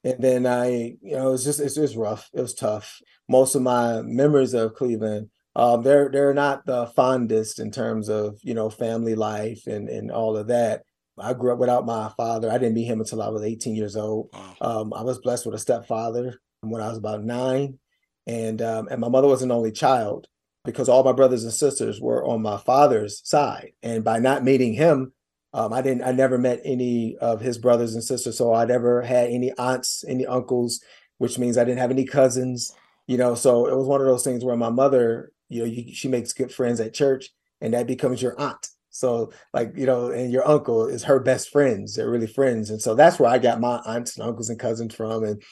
[0.05, 2.31] and then I, you know, it's just it's was rough.
[2.33, 3.01] It was tough.
[3.29, 8.39] Most of my memories of Cleveland um, they're they're not the fondest in terms of
[8.43, 10.85] you know family life and and all of that.
[11.21, 12.51] I grew up without my father.
[12.51, 14.31] I didn't meet him until I was 18 years old.
[14.33, 14.57] Wow.
[14.61, 17.79] Um, I was blessed with a stepfather when I was about nine,
[18.27, 20.27] and um, and my mother was an only child
[20.65, 23.73] because all my brothers and sisters were on my father's side.
[23.83, 25.13] And by not meeting him,
[25.55, 26.03] um, I didn't.
[26.03, 30.05] I never met any of his brothers and sisters, so I never had any aunts,
[30.07, 30.81] any uncles,
[31.19, 32.75] which means I didn't have any cousins.
[33.07, 35.95] You know, so it was one of those things where my mother you know, you,
[35.95, 38.69] she makes good friends at church, and that becomes your aunt.
[38.99, 41.95] So, like, you know, and your uncle is her best friends.
[41.95, 42.71] They're really friends.
[42.71, 45.25] And so that's where I got my aunts and uncles and cousins from.
[45.25, 45.43] And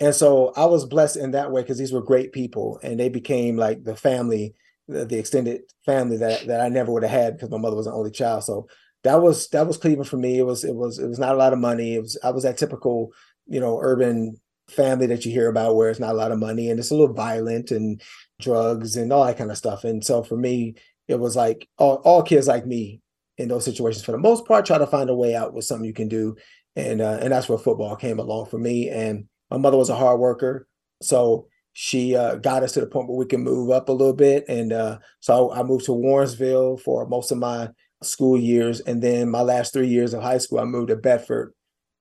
[0.00, 3.08] and so I was blessed in that way because these were great people and they
[3.08, 4.54] became like the family,
[4.88, 7.94] the, extended family that that I never would have had because my mother was an
[7.94, 8.44] only child.
[8.44, 8.68] So
[9.04, 10.38] that was that was Cleveland for me.
[10.38, 11.94] It was it was it was not a lot of money.
[11.94, 13.12] It was I was that typical,
[13.46, 14.38] you know, urban
[14.68, 16.94] family that you hear about where it's not a lot of money and it's a
[16.94, 18.02] little violent and
[18.40, 19.84] drugs and all that kind of stuff.
[19.84, 20.74] And so for me,
[21.08, 23.00] it was like all, all kids like me
[23.38, 25.84] in those situations, for the most part, try to find a way out with something
[25.84, 26.36] you can do.
[26.74, 28.90] And uh, and that's where football came along for me.
[28.90, 30.66] And my mother was a hard worker,
[31.02, 34.14] so she uh, got us to the point where we can move up a little
[34.14, 34.44] bit.
[34.48, 37.68] And uh, so I, I moved to Warrensville for most of my
[38.02, 41.54] school years, and then my last three years of high school, I moved to Bedford.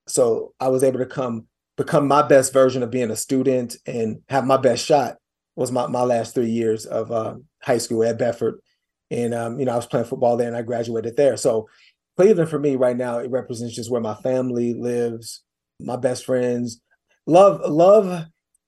[0.08, 4.22] So I was able to come become my best version of being a student and
[4.30, 5.18] have my best shot
[5.56, 8.60] was my, my last three years of uh, high school at Bedford.
[9.12, 11.38] And, um, you know, I was playing football there and I graduated there.
[11.38, 11.70] So
[12.18, 15.44] Cleveland for me right now, it represents just where my family lives,
[15.80, 16.82] my best friends.
[17.28, 18.26] Love, love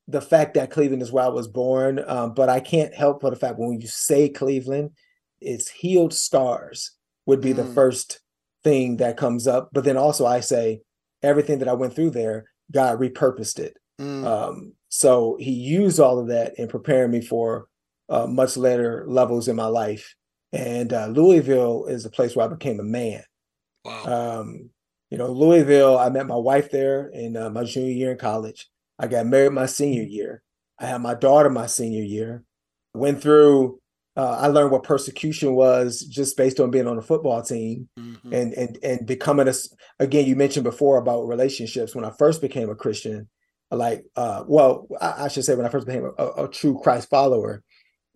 [0.08, 2.04] the fact that Cleveland is where I was born.
[2.06, 4.92] Um, but I can't help but the fact when you say Cleveland,
[5.42, 6.92] it's healed scars
[7.26, 7.58] would be mm.
[7.58, 8.22] the first
[8.64, 9.70] thing that comes up.
[9.74, 10.82] But then also I say
[11.22, 13.78] everything that I went through there, God repurposed it.
[14.00, 14.26] Mm.
[14.26, 17.68] Um, so he used all of that in preparing me for
[18.10, 20.16] uh, much later levels in my life.
[20.58, 23.22] And uh, Louisville is the place where I became a man.
[23.86, 24.40] Wow.
[24.40, 24.72] Um,
[25.12, 28.68] you know, Louisville, I met my wife there in uh, my junior year in college.
[28.98, 30.42] I got married my senior year.
[30.80, 32.44] I had my daughter my senior year.
[32.96, 33.80] Went through,
[34.16, 38.34] uh, I learned what persecution was just based on being on a football team mm-hmm.
[38.34, 39.54] and, and, and becoming a,
[40.00, 41.94] again, you mentioned before about relationships.
[41.94, 43.30] When I first became a Christian,
[43.70, 47.10] like uh well I, I, should say when i first became a, a, true christ
[47.10, 47.64] follower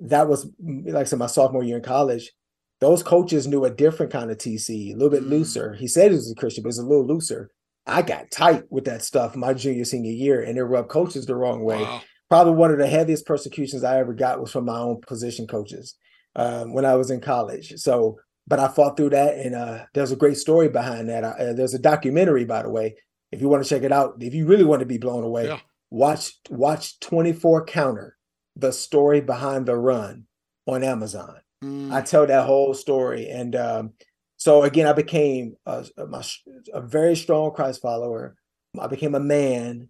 [0.02, 2.32] that was like I said my sophomore year in college
[2.80, 5.30] those coaches knew a different kind of tc a little bit mm.
[5.30, 7.50] looser he said he was a christian but it's a little looser
[7.86, 11.36] i got tight with that stuff my junior senior year and it rubbed coaches the
[11.36, 12.02] wrong way wow.
[12.30, 15.96] probably one of the heaviest persecutions i ever got was from my own position coaches
[16.36, 20.12] um, when i was in college so but i fought through that and uh, there's
[20.12, 22.96] a great story behind that uh, there's a documentary by the way
[23.32, 25.48] if you want to check it out, if you really want to be blown away,
[25.48, 25.60] yeah.
[25.90, 28.18] watch watch 24 Counter,
[28.56, 30.26] the story behind the run
[30.68, 31.38] on Amazon.
[31.64, 31.92] Mm.
[31.92, 33.30] I tell that whole story.
[33.30, 33.94] And um,
[34.38, 36.26] so again, I became a, a,
[36.74, 38.36] a, very strong Christ follower.
[38.80, 39.90] I became a man.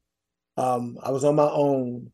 [0.58, 2.12] Um, I was on my own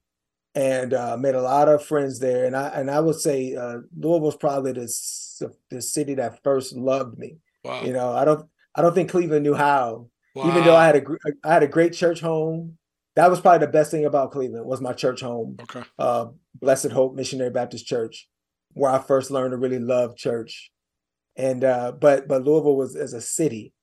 [0.54, 2.46] and uh, made a lot of friends there.
[2.46, 6.76] And I and I would say uh, Louisville was probably the the city that first
[6.76, 7.38] loved me.
[7.64, 7.84] Wow.
[7.84, 10.08] You know, I don't I don't think Cleveland knew how.
[10.36, 10.50] Wow.
[10.50, 11.04] Even though I had a
[11.44, 12.77] I had a great church home.
[13.18, 15.58] That was probably the best thing about Cleveland was my church home.
[15.60, 15.82] Okay.
[15.98, 18.30] Uh, Blessed Hope Missionary Baptist Church,
[18.74, 20.70] where I first learned to really love church.
[21.36, 23.74] And uh, but but Louisville was as a city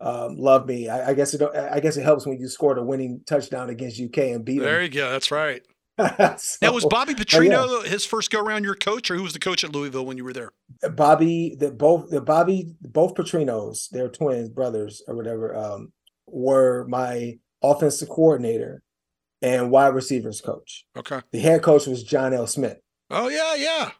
[0.00, 0.88] um, loved me.
[0.88, 4.00] I, I, guess it I guess it helps when you scored a winning touchdown against
[4.00, 4.66] UK and beat them.
[4.66, 5.10] There you go.
[5.10, 5.62] That's right.
[6.38, 7.90] so, now was Bobby Petrino yeah.
[7.90, 10.24] his first go around your coach, or who was the coach at Louisville when you
[10.24, 10.52] were there?
[10.92, 15.92] Bobby, the both the Bobby, both Petrinos, they're twins, brothers or whatever, um,
[16.28, 18.82] were my offensive coordinator
[19.42, 20.86] and wide receivers coach.
[20.96, 21.20] Okay.
[21.32, 22.46] The head coach was John L.
[22.46, 22.78] Smith.
[23.10, 23.90] Oh yeah, yeah.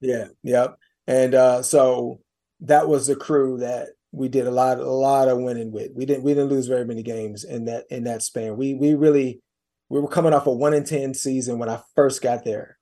[0.00, 0.76] Yeah, yep.
[1.06, 2.20] And uh, so
[2.60, 5.92] that was the crew that we did a lot, a lot of winning with.
[5.94, 8.56] We didn't we didn't lose very many games in that in that span.
[8.56, 9.40] We we really
[9.88, 12.78] we were coming off a one in ten season when I first got there,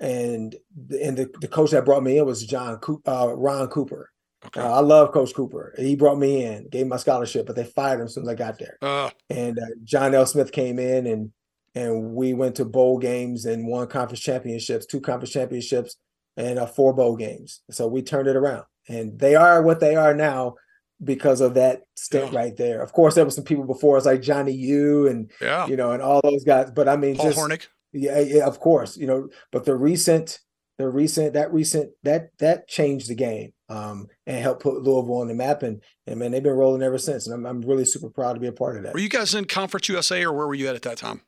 [0.00, 0.56] and
[0.90, 4.10] and the, the coach that brought me in was John uh, Ron Cooper.
[4.46, 4.60] Okay.
[4.60, 5.74] Uh, I love Coach Cooper.
[5.76, 8.34] He brought me in, gave my scholarship, but they fired him as soon as I
[8.34, 8.78] got there.
[8.80, 9.10] Uh.
[9.30, 10.26] And uh, John L.
[10.26, 11.32] Smith came in, and
[11.74, 15.96] and we went to bowl games and won conference championships, two conference championships,
[16.36, 17.60] and uh, four bowl games.
[17.70, 20.54] So we turned it around, and they are what they are now
[21.02, 22.38] because of that stint yeah.
[22.38, 22.82] right there.
[22.82, 25.66] Of course, there were some people before us like Johnny U and yeah.
[25.66, 26.70] you know, and all those guys.
[26.70, 27.66] But I mean, Paul just Hornick.
[27.92, 29.28] Yeah, yeah, of course, you know.
[29.50, 30.40] But the recent,
[30.78, 35.28] the recent, that recent, that that changed the game um, and helped put Louisville on
[35.28, 35.62] the map.
[35.62, 37.26] And and man, they've been rolling ever since.
[37.26, 38.94] And I'm I'm really super proud to be a part of that.
[38.94, 41.22] Were you guys in Conference USA or where were you at at that time?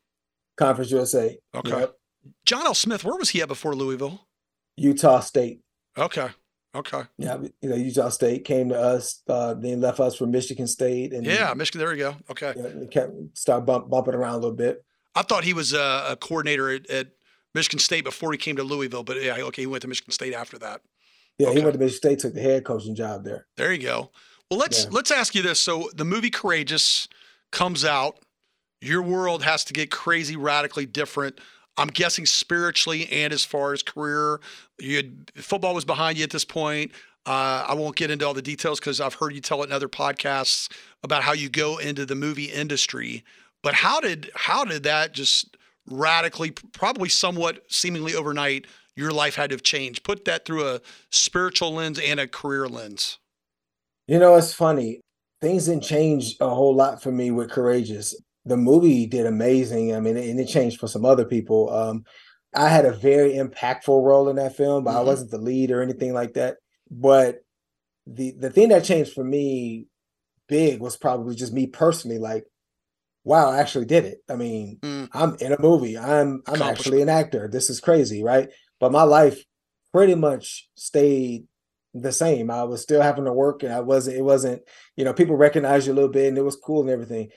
[0.57, 1.37] Conference USA.
[1.55, 1.81] Okay.
[1.81, 1.95] Yep.
[2.45, 2.75] John L.
[2.75, 4.27] Smith, where was he at before Louisville?
[4.77, 5.61] Utah State.
[5.97, 6.29] Okay.
[6.75, 7.03] Okay.
[7.19, 11.13] Yeah, you know, Utah State came to us, uh, then left us for Michigan State,
[11.13, 11.81] and yeah, Michigan.
[11.81, 12.15] There we go.
[12.31, 12.53] Okay.
[12.57, 14.85] You know, kept start bump, bumping around a little bit.
[15.15, 17.09] I thought he was a, a coordinator at, at,
[17.55, 20.35] Michigan State before he came to Louisville, but yeah, okay, he went to Michigan State
[20.35, 20.83] after that.
[21.39, 21.59] Yeah, okay.
[21.59, 23.47] he went to Michigan State, took the head coaching job there.
[23.57, 24.11] There you go.
[24.51, 24.91] Well, let's yeah.
[24.93, 25.61] let's ask you this.
[25.61, 27.09] So the movie Courageous
[27.53, 28.19] comes out.
[28.81, 31.41] Your world has to get crazy, radically different.
[31.77, 34.41] I'm guessing spiritually and as far as career.
[34.79, 36.93] You had, football was behind you at this point.
[37.27, 39.73] Uh, I won't get into all the details because I've heard you tell it in
[39.73, 40.71] other podcasts
[41.03, 43.25] about how you go into the movie industry.
[43.63, 45.57] But how did how did that just
[45.91, 50.05] radically, probably somewhat seemingly overnight, your life had to have changed?
[50.05, 53.19] Put that through a spiritual lens and a career lens.
[54.07, 55.01] You know, it's funny.
[55.41, 58.15] Things didn't change a whole lot for me with Courageous.
[58.45, 59.95] The movie did amazing.
[59.95, 61.73] I mean, and it changed for some other people.
[61.73, 62.05] Um,
[62.55, 65.01] I had a very impactful role in that film, but mm-hmm.
[65.01, 66.57] I wasn't the lead or anything like that.
[66.91, 67.39] But
[68.07, 69.87] the the thing that changed for me
[70.49, 72.45] big was probably just me personally, like,
[73.25, 74.19] wow, I actually did it.
[74.29, 75.09] I mean, mm.
[75.13, 75.99] I'm in a movie.
[75.99, 77.49] I'm I'm actually an actor.
[77.49, 78.51] This is crazy, right?
[78.79, 79.43] But my life
[79.93, 81.47] pretty much stayed
[81.95, 82.51] the same.
[82.51, 84.63] I was still having to work and I wasn't, it wasn't,
[84.97, 87.31] you know, people recognized you a little bit and it was cool and everything.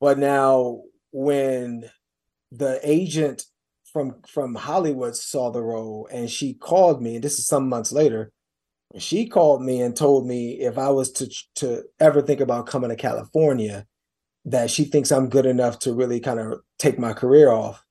[0.00, 1.88] But now when
[2.52, 3.44] the agent
[3.92, 7.92] from from Hollywood saw the role and she called me, and this is some months
[7.92, 8.32] later,
[8.98, 12.90] she called me and told me if I was to to ever think about coming
[12.90, 13.86] to California,
[14.44, 17.82] that she thinks I'm good enough to really kind of take my career off.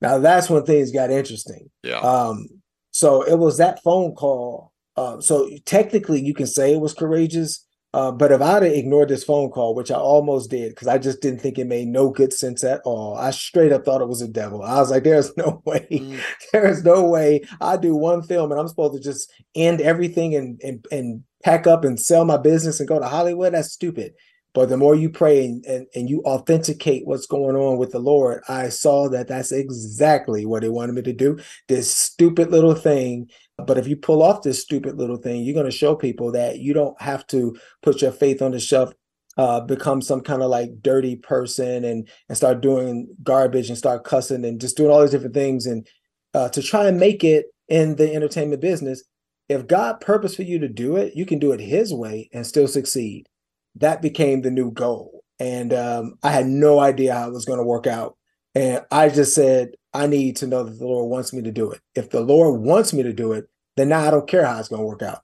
[0.00, 1.70] Now that's when things got interesting.
[1.82, 1.98] Yeah.
[1.98, 2.48] Um,
[2.90, 4.72] so it was that phone call.
[4.96, 9.08] Uh, so technically, you can say it was courageous, uh, but if I'd have ignored
[9.08, 12.10] this phone call, which I almost did, because I just didn't think it made no
[12.10, 14.62] good sense at all, I straight up thought it was a devil.
[14.62, 16.20] I was like, "There's no way, mm.
[16.52, 20.34] there is no way I do one film and I'm supposed to just end everything
[20.34, 23.54] and and and pack up and sell my business and go to Hollywood.
[23.54, 24.14] That's stupid."
[24.58, 28.00] But the more you pray and, and, and you authenticate what's going on with the
[28.00, 31.38] Lord, I saw that that's exactly what He wanted me to do.
[31.68, 33.28] This stupid little thing
[33.66, 36.60] but if you pull off this stupid little thing, you're going to show people that
[36.60, 38.92] you don't have to put your faith on the shelf,
[39.36, 44.04] uh, become some kind of like dirty person and and start doing garbage and start
[44.04, 45.86] cussing and just doing all these different things and
[46.34, 49.02] uh, to try and make it in the entertainment business.
[49.48, 52.46] If God purposed for you to do it, you can do it His way and
[52.46, 53.28] still succeed.
[53.76, 57.58] That became the new goal, and um, I had no idea how it was going
[57.58, 58.16] to work out.
[58.54, 61.70] And I just said, I need to know that the Lord wants me to do
[61.70, 61.80] it.
[61.94, 64.68] If the Lord wants me to do it, then now I don't care how it's
[64.68, 65.22] going to work out.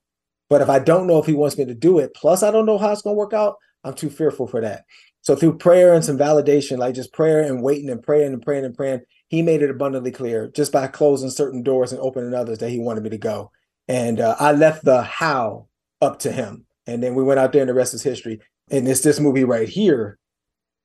[0.49, 2.66] But if I don't know if He wants me to do it, plus I don't
[2.66, 4.84] know how it's going to work out, I'm too fearful for that.
[5.22, 8.64] So through prayer and some validation, like just prayer and waiting and praying and praying
[8.64, 12.59] and praying, He made it abundantly clear just by closing certain doors and opening others
[12.59, 13.51] that He wanted me to go.
[13.88, 15.68] And uh, I left the how
[16.01, 16.66] up to Him.
[16.87, 18.41] And then we went out there and the rest is history.
[18.70, 20.18] And it's this movie right here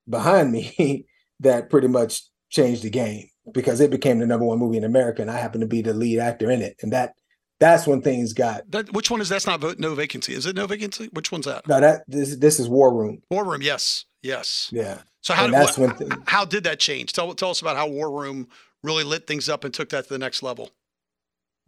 [0.09, 1.05] behind me
[1.39, 5.21] that pretty much changed the game because it became the number one movie in America
[5.21, 6.77] and I happened to be the lead actor in it.
[6.81, 7.13] And that
[7.59, 10.33] that's when things got that, which one is that's not no vacancy.
[10.33, 11.09] Is it no vacancy?
[11.11, 11.67] Which one's that?
[11.67, 13.21] No that this this is war room.
[13.29, 14.69] War room yes yes.
[14.71, 14.99] Yeah.
[15.21, 17.11] So how did, that's what, when how did that change?
[17.11, 18.47] Tell, tell us about how war room
[18.83, 20.69] really lit things up and took that to the next level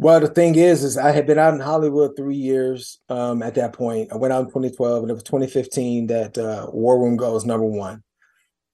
[0.01, 3.53] well, the thing is, is I had been out in Hollywood three years um, at
[3.53, 4.11] that point.
[4.11, 7.67] I went out in 2012, and it was 2015 that uh, War Room goes number
[7.67, 8.01] one.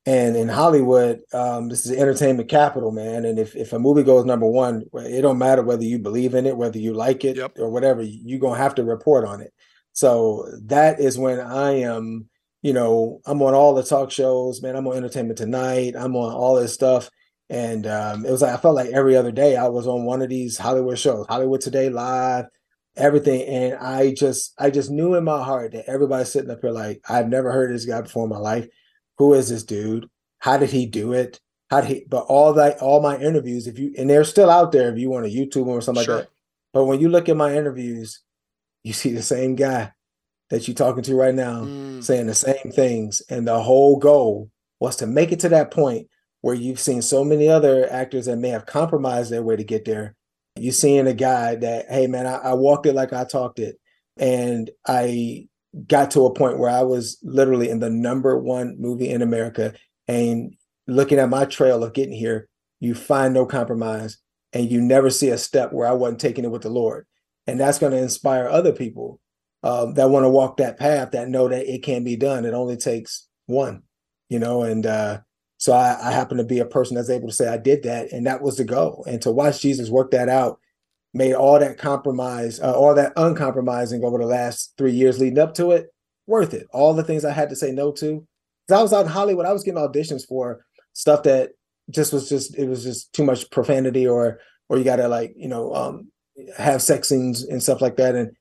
[0.06, 3.26] And in Hollywood, um, this is entertainment capital, man.
[3.26, 6.46] And if, if a movie goes number one, it don't matter whether you believe in
[6.46, 7.60] it, whether you like it, yep.
[7.60, 8.02] or whatever.
[8.02, 9.54] You're gonna have to report on it.
[9.92, 12.30] So that is when I am,
[12.62, 14.78] you know, I'm on all the talk shows, man.
[14.78, 15.96] I'm on Entertainment Tonight.
[16.00, 17.10] I'm on all this stuff
[17.50, 20.22] and um, it was like I felt like every other day I was on one
[20.22, 22.46] of these Hollywood shows, Hollywood Today Live,
[22.96, 26.72] everything, and I just I just knew in my heart that everybody's sitting up here
[26.72, 28.68] like I've never heard this guy before in my life.
[29.18, 30.10] Who is this dude?
[30.40, 31.40] How did he do it?
[31.70, 32.06] How did he?
[32.08, 35.10] But all that, all my interviews, if you and they're still out there if you
[35.10, 36.16] want to YouTube or something sure.
[36.16, 36.32] like that.
[36.74, 38.22] But when you look at my interviews,
[38.84, 39.94] you see the same guy
[40.50, 42.04] that you're talking to right now mm.
[42.04, 46.08] saying the same things, and the whole goal was to make it to that point
[46.48, 49.84] where you've seen so many other actors that may have compromised their way to get
[49.84, 50.16] there.
[50.56, 53.76] You're seeing a guy that, hey man, I, I walked it like I talked it.
[54.16, 55.50] And I
[55.88, 59.74] got to a point where I was literally in the number one movie in America.
[60.08, 60.54] And
[60.88, 62.48] looking at my trail of getting here,
[62.80, 64.18] you find no compromise
[64.54, 67.08] and you never see a step where I wasn't taking it with the Lord.
[67.46, 69.20] And that's going to inspire other people
[69.64, 72.46] um, that want to walk that path that know that it can be done.
[72.46, 73.84] It only takes one,
[74.30, 75.20] you know, and uh,
[75.58, 78.12] so I, I happen to be a person that's able to say I did that,
[78.12, 79.04] and that was the goal.
[79.08, 80.60] And to watch Jesus work that out
[81.14, 85.54] made all that compromise, uh, all that uncompromising over the last three years leading up
[85.56, 85.88] to it
[86.28, 86.68] worth it.
[86.72, 88.26] All the things I had to say no to.
[88.68, 91.52] Because I was out in Hollywood, I was getting auditions for stuff that
[91.90, 94.40] just was just it was just too much profanity or
[94.70, 96.12] or you gotta like you know um
[96.58, 98.32] have sex scenes and stuff like that and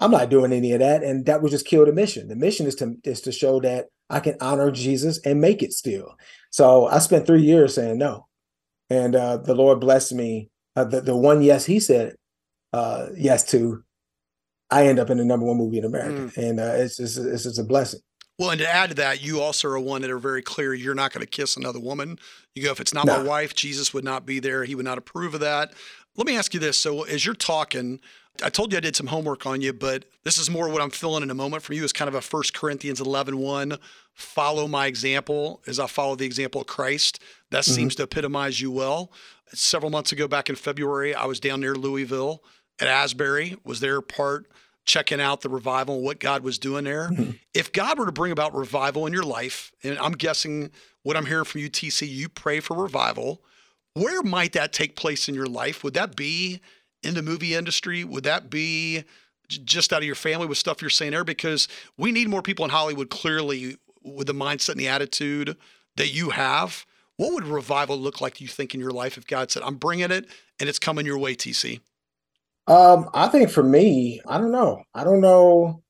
[0.00, 2.66] i'm not doing any of that and that would just kill the mission the mission
[2.66, 6.14] is to is to show that i can honor jesus and make it still
[6.52, 8.26] so I spent three years saying no,
[8.90, 10.50] and uh, the Lord blessed me.
[10.76, 12.14] Uh, the the one yes He said
[12.72, 13.82] uh, yes to,
[14.70, 16.36] I end up in the number one movie in America, mm.
[16.36, 18.00] and uh, it's just it's just a blessing.
[18.38, 20.74] Well, and to add to that, you also are one that are very clear.
[20.74, 22.18] You're not going to kiss another woman.
[22.54, 23.18] You go, if it's not no.
[23.18, 24.64] my wife, Jesus would not be there.
[24.64, 25.72] He would not approve of that.
[26.16, 27.98] Let me ask you this: so as you're talking,
[28.42, 30.90] I told you I did some homework on you, but this is more what I'm
[30.90, 33.78] feeling in a moment from you is kind of a 1 Corinthians 11 1.
[34.14, 37.20] Follow my example as I follow the example of Christ.
[37.50, 37.74] That mm-hmm.
[37.74, 39.12] seems to epitomize you well.
[39.52, 42.42] Several months ago, back in February, I was down near Louisville
[42.80, 44.46] at Asbury, was there part
[44.84, 47.10] checking out the revival and what God was doing there.
[47.10, 47.32] Mm-hmm.
[47.54, 50.70] If God were to bring about revival in your life, and I'm guessing
[51.02, 53.42] what I'm hearing from you, TC, you pray for revival.
[53.94, 55.84] Where might that take place in your life?
[55.84, 56.60] Would that be
[57.02, 58.04] in the movie industry?
[58.04, 59.04] Would that be
[59.48, 61.24] just out of your family with stuff you're saying there?
[61.24, 65.56] Because we need more people in Hollywood, clearly, with the mindset and the attitude
[65.96, 66.86] that you have.
[67.16, 69.76] What would revival look like, do you think, in your life if God said, I'm
[69.76, 70.26] bringing it
[70.58, 71.80] and it's coming your way, TC?
[72.66, 74.82] Um, I think for me, I don't know.
[74.94, 75.82] I don't know.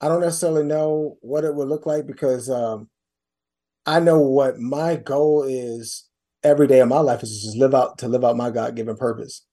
[0.00, 2.88] I don't necessarily know what it would look like because um,
[3.86, 6.08] I know what my goal is
[6.42, 8.76] every day of my life is to just live out to live out my God
[8.76, 9.44] given purpose.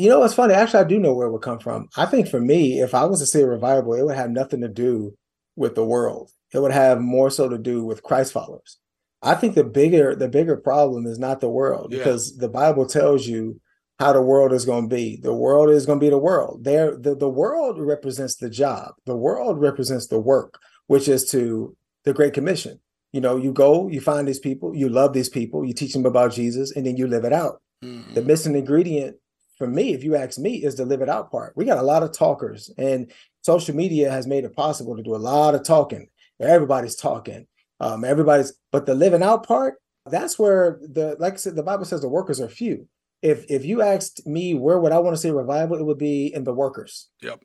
[0.00, 0.54] You know, it's funny.
[0.54, 1.88] Actually, I do know where it would come from.
[1.96, 4.62] I think for me, if I was to say a revival, it would have nothing
[4.62, 5.14] to do
[5.56, 6.30] with the world.
[6.54, 8.78] It would have more so to do with Christ followers.
[9.22, 11.98] I think the bigger the bigger problem is not the world yeah.
[11.98, 13.60] because the Bible tells you
[13.98, 15.20] how the world is going to be.
[15.22, 16.64] The world is going to be the world.
[16.64, 18.94] There, the, the world represents the job.
[19.04, 22.80] The world represents the work, which is to the Great Commission.
[23.12, 26.06] You know, you go, you find these people, you love these people, you teach them
[26.06, 27.60] about Jesus, and then you live it out.
[27.84, 28.14] Mm-hmm.
[28.14, 29.16] The missing ingredient
[29.60, 31.54] for me, if you ask me, is the live it out part.
[31.54, 35.14] We got a lot of talkers, and social media has made it possible to do
[35.14, 36.08] a lot of talking.
[36.40, 37.46] Everybody's talking.
[37.78, 39.74] Um, everybody's, but the living out part,
[40.06, 42.88] that's where the like I said, the Bible says the workers are few.
[43.20, 46.32] If if you asked me where would I want to see revival, it would be
[46.32, 47.10] in the workers.
[47.20, 47.44] Yep.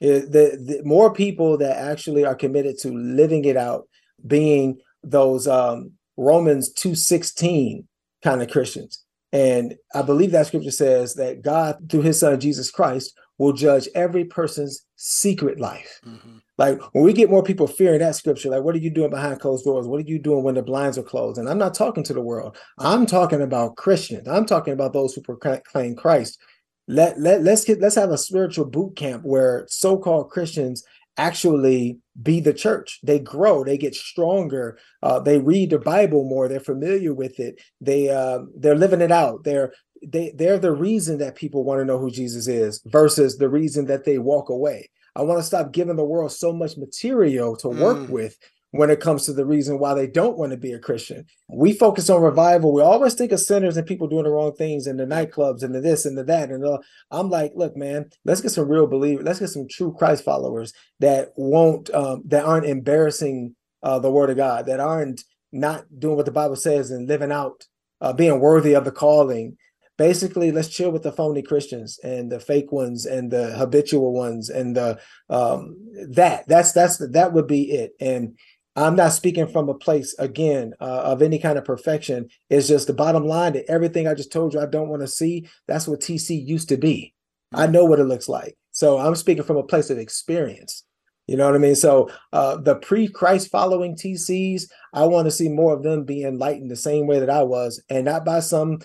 [0.00, 3.88] It, the, the more people that actually are committed to living it out,
[4.24, 7.88] being those um, Romans two sixteen
[8.22, 9.03] kind of Christians
[9.34, 13.88] and I believe that scripture says that God, through his son Jesus Christ, will judge
[13.96, 16.00] every person's secret life.
[16.06, 16.36] Mm-hmm.
[16.56, 19.40] Like when we get more people fearing that scripture, like, what are you doing behind
[19.40, 19.88] closed doors?
[19.88, 21.38] What are you doing when the blinds are closed?
[21.38, 22.56] And I'm not talking to the world.
[22.78, 24.28] I'm talking about Christians.
[24.28, 26.38] I'm talking about those who proclaim Christ.
[26.86, 30.84] Let, let let's get let's have a spiritual boot camp where so-called Christians
[31.16, 33.00] actually be the church.
[33.02, 34.78] They grow, they get stronger.
[35.02, 36.48] Uh, they read the Bible more.
[36.48, 37.60] They're familiar with it.
[37.80, 39.44] They uh, they're living it out.
[39.44, 39.72] They're
[40.06, 43.86] they they're the reason that people want to know who Jesus is versus the reason
[43.86, 44.90] that they walk away.
[45.16, 48.08] I want to stop giving the world so much material to work mm.
[48.10, 48.36] with
[48.74, 51.24] when it comes to the reason why they don't want to be a Christian.
[51.48, 52.72] We focus on revival.
[52.72, 55.72] We always think of sinners and people doing the wrong things and the nightclubs and
[55.72, 56.50] the this and the that.
[56.50, 59.24] And the, I'm like, look, man, let's get some real believers.
[59.24, 63.54] Let's get some true Christ followers that won't, um, that aren't embarrassing
[63.84, 65.22] uh, the word of God, that aren't
[65.52, 67.66] not doing what the Bible says and living out,
[68.00, 69.56] uh, being worthy of the calling.
[69.96, 74.50] Basically, let's chill with the phony Christians and the fake ones and the habitual ones
[74.50, 74.98] and the
[75.30, 75.76] um,
[76.10, 76.48] that.
[76.48, 77.92] That's that's that would be it.
[78.00, 78.36] And
[78.76, 82.28] I'm not speaking from a place again uh, of any kind of perfection.
[82.50, 85.08] It's just the bottom line that everything I just told you I don't want to
[85.08, 85.48] see.
[85.68, 87.14] That's what TC used to be.
[87.52, 88.56] I know what it looks like.
[88.72, 90.82] So I'm speaking from a place of experience.
[91.26, 91.76] You know what I mean?
[91.76, 96.70] So uh, the pre-Christ following TCs, I want to see more of them be enlightened
[96.70, 98.80] the same way that I was, and not by some,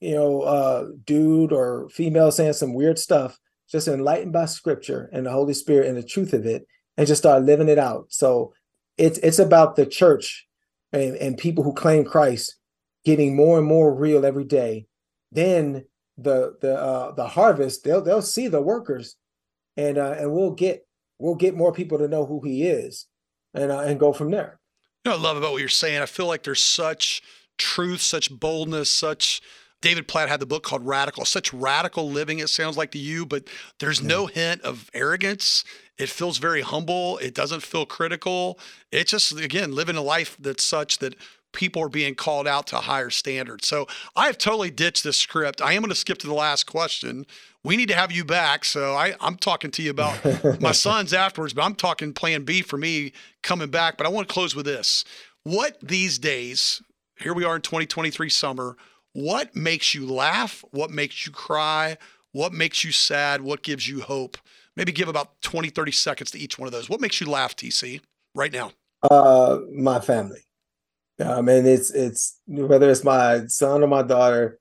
[0.00, 3.38] you know, uh, dude or female saying some weird stuff.
[3.70, 6.66] Just enlightened by Scripture and the Holy Spirit and the truth of it,
[6.96, 8.06] and just start living it out.
[8.08, 8.52] So
[9.00, 10.46] it's it's about the church
[10.92, 12.56] and, and people who claim Christ
[13.04, 14.86] getting more and more real every day.
[15.32, 15.86] Then
[16.18, 19.16] the the uh, the harvest they'll they'll see the workers,
[19.76, 20.86] and uh, and we'll get
[21.18, 23.06] we'll get more people to know who he is,
[23.54, 24.60] and uh, and go from there.
[25.04, 26.02] You know, I love about what you're saying.
[26.02, 27.22] I feel like there's such
[27.56, 29.40] truth, such boldness, such
[29.80, 31.24] David Platt had the book called Radical.
[31.24, 33.44] Such radical living, it sounds like to you, but
[33.78, 35.64] there's no hint of arrogance.
[36.00, 37.18] It feels very humble.
[37.18, 38.58] It doesn't feel critical.
[38.90, 41.14] It's just, again, living a life that's such that
[41.52, 43.66] people are being called out to higher standards.
[43.66, 43.86] So
[44.16, 45.60] I have totally ditched this script.
[45.60, 47.26] I am going to skip to the last question.
[47.62, 48.64] We need to have you back.
[48.64, 50.18] So I, I'm talking to you about
[50.60, 53.98] my sons afterwards, but I'm talking plan B for me coming back.
[53.98, 55.04] But I want to close with this.
[55.42, 56.80] What these days,
[57.18, 58.76] here we are in 2023 summer,
[59.12, 60.64] what makes you laugh?
[60.70, 61.98] What makes you cry?
[62.32, 63.42] What makes you sad?
[63.42, 64.38] What gives you hope?
[64.76, 66.88] Maybe give about 20, 30 seconds to each one of those.
[66.88, 68.00] What makes you laugh, TC,
[68.34, 68.72] right now?
[69.02, 70.40] Uh, my family.
[71.22, 74.58] I mean, it's it's whether it's my son or my daughter,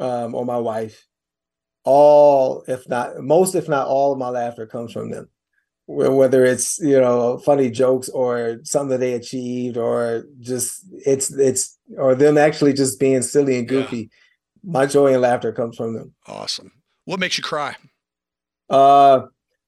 [0.00, 1.06] um, or my wife.
[1.84, 5.28] All, if not most, if not all, of my laughter comes from them
[5.90, 11.78] whether it's you know funny jokes or something that they achieved or just it's it's
[11.96, 14.04] or them actually just being silly and goofy yeah.
[14.62, 16.70] my joy and laughter comes from them awesome
[17.06, 17.74] what makes you cry
[18.68, 19.22] uh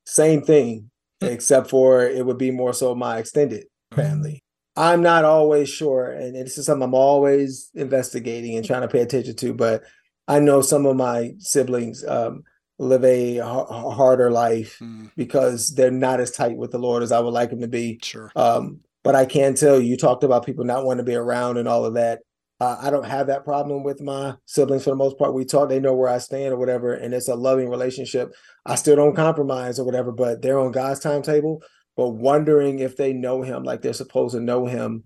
[0.06, 0.90] same thing
[1.20, 4.42] except for it would be more so my extended family
[4.76, 9.00] i'm not always sure and this is something i'm always investigating and trying to pay
[9.00, 9.82] attention to but
[10.28, 12.42] i know some of my siblings um
[12.82, 15.10] live a harder life mm.
[15.16, 18.00] because they're not as tight with the Lord as I would like them to be.
[18.02, 18.30] Sure.
[18.34, 21.58] Um, but I can tell you, you talked about people not wanting to be around
[21.58, 22.20] and all of that.
[22.62, 25.34] Uh, I don't have that problem with my siblings for the most part.
[25.34, 28.32] We talk, they know where I stand or whatever, and it's a loving relationship.
[28.64, 31.64] I still don't compromise or whatever, but they're on God's timetable.
[31.96, 35.02] But wondering if they know Him like they're supposed to know Him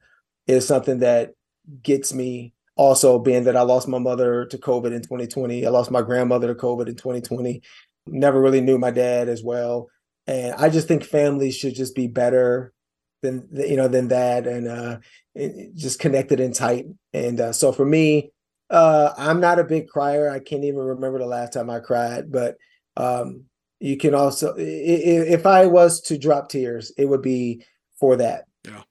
[0.46, 1.32] is something that
[1.82, 5.66] gets me also being that I lost my mother to COVID in 2020.
[5.66, 7.62] I lost my grandmother to COVID in 2020.
[8.06, 9.88] Never really knew my dad as well.
[10.26, 12.74] And I just think families should just be better
[13.22, 14.98] than you know than that and uh
[15.74, 16.86] just connected and tight.
[17.12, 18.30] And uh, so for me,
[18.70, 20.28] uh I'm not a big crier.
[20.28, 22.56] I can't even remember the last time I cried, but
[22.96, 23.44] um
[23.78, 27.64] you can also if I was to drop tears, it would be
[28.00, 28.44] for that.
[28.64, 28.82] Yeah.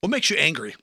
[0.00, 0.74] What makes you angry?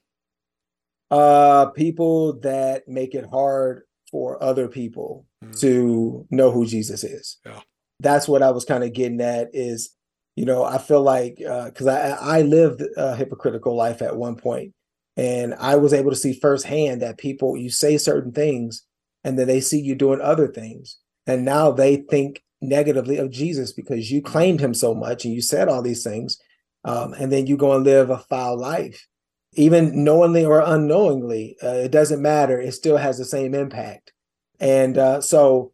[1.12, 5.58] Uh, people that make it hard for other people mm.
[5.60, 7.38] to know who Jesus is.
[7.46, 7.62] Yeah.
[8.00, 9.92] That's what I was kind of getting at is,
[10.36, 14.36] you know, I feel like because uh, I I lived a hypocritical life at one
[14.36, 14.74] point,
[15.18, 18.84] and I was able to see firsthand that people you say certain things,
[19.24, 20.98] and then they see you doing other things,
[21.28, 25.42] and now they think negatively of Jesus because you claimed him so much and you
[25.42, 26.40] said all these things,
[26.84, 29.08] um, and then you go and live a foul life
[29.56, 32.60] even knowingly or unknowingly, uh, it doesn't matter.
[32.60, 34.12] It still has the same impact.
[34.60, 35.72] And uh, so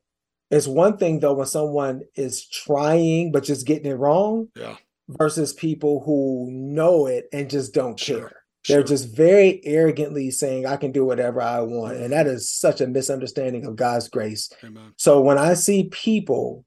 [0.50, 4.76] it's one thing though when someone is trying but just getting it wrong, yeah.
[5.08, 8.20] versus people who know it and just don't sure.
[8.20, 8.41] care.
[8.68, 11.98] They're just very arrogantly saying, I can do whatever I want.
[11.98, 14.52] And that is such a misunderstanding of God's grace.
[14.64, 14.94] Amen.
[14.98, 16.66] So when I see people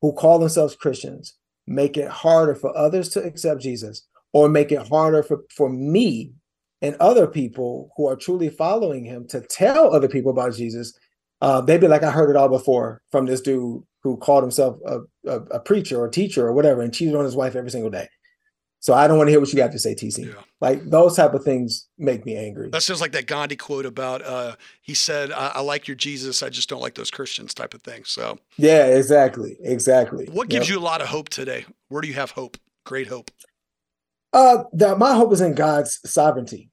[0.00, 1.34] who call themselves Christians
[1.66, 6.32] make it harder for others to accept Jesus or make it harder for, for me
[6.82, 10.92] and other people who are truly following him to tell other people about Jesus,
[11.40, 14.76] uh, they'd be like, I heard it all before from this dude who called himself
[14.86, 17.90] a, a, a, preacher or teacher or whatever and cheated on his wife every single
[17.90, 18.06] day.
[18.84, 20.26] So I don't want to hear what you got to say, TC.
[20.26, 20.42] Yeah.
[20.60, 22.68] Like those type of things make me angry.
[22.68, 26.42] That sounds like that Gandhi quote about uh, he said, I-, "I like your Jesus,
[26.42, 28.04] I just don't like those Christians," type of thing.
[28.04, 30.26] So yeah, exactly, exactly.
[30.30, 30.74] What gives yep.
[30.74, 31.64] you a lot of hope today?
[31.88, 32.58] Where do you have hope?
[32.84, 33.30] Great hope.
[34.34, 36.70] Uh, that my hope is in God's sovereignty.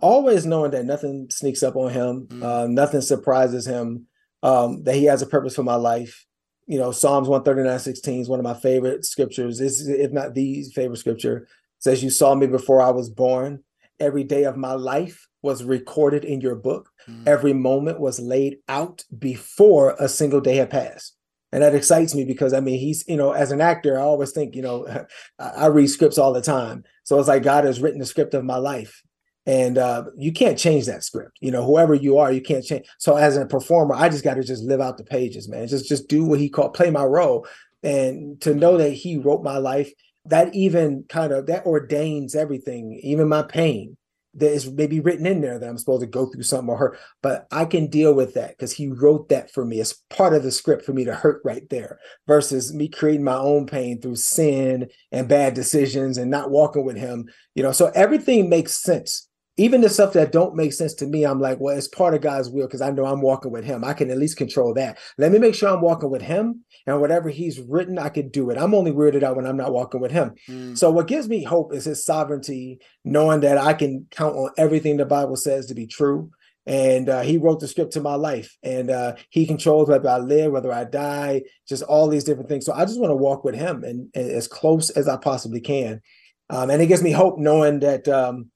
[0.00, 2.42] Always knowing that nothing sneaks up on Him, mm.
[2.42, 4.06] uh, nothing surprises Him.
[4.42, 6.25] Um, that He has a purpose for my life
[6.66, 9.58] you know, Psalms 139, 16 is one of my favorite scriptures.
[9.58, 11.38] This is, if not the favorite scripture.
[11.38, 11.48] It
[11.78, 13.62] says, You saw me before I was born.
[13.98, 16.90] Every day of my life was recorded in your book.
[17.08, 17.26] Mm.
[17.26, 21.14] Every moment was laid out before a single day had passed.
[21.52, 24.32] And that excites me because I mean, he's, you know, as an actor, I always
[24.32, 25.06] think, you know,
[25.38, 26.84] I read scripts all the time.
[27.04, 29.02] So it's like God has written the script of my life
[29.46, 31.38] and uh, you can't change that script.
[31.40, 34.34] You know whoever you are you can't change so as a performer i just got
[34.34, 35.68] to just live out the pages man.
[35.68, 37.46] Just just do what he called play my role.
[37.82, 39.92] And to know that he wrote my life
[40.24, 43.96] that even kind of that ordains everything even my pain
[44.34, 46.98] that is maybe written in there that i'm supposed to go through something or hurt.
[47.22, 49.80] But i can deal with that because he wrote that for me.
[49.80, 53.36] It's part of the script for me to hurt right there versus me creating my
[53.36, 57.28] own pain through sin and bad decisions and not walking with him.
[57.54, 59.28] You know so everything makes sense
[59.58, 62.20] even the stuff that don't make sense to me, I'm like, well, it's part of
[62.20, 63.84] God's will because I know I'm walking with Him.
[63.84, 64.98] I can at least control that.
[65.16, 68.50] Let me make sure I'm walking with Him, and whatever He's written, I can do
[68.50, 68.58] it.
[68.58, 70.34] I'm only weirded out when I'm not walking with Him.
[70.48, 70.76] Mm.
[70.76, 74.98] So, what gives me hope is His sovereignty, knowing that I can count on everything
[74.98, 76.30] the Bible says to be true.
[76.66, 80.18] And uh, He wrote the script to my life, and uh, He controls whether I
[80.18, 82.66] live, whether I die, just all these different things.
[82.66, 85.60] So, I just want to walk with Him and, and as close as I possibly
[85.60, 86.02] can.
[86.50, 88.06] Um, and it gives me hope knowing that.
[88.06, 88.50] Um,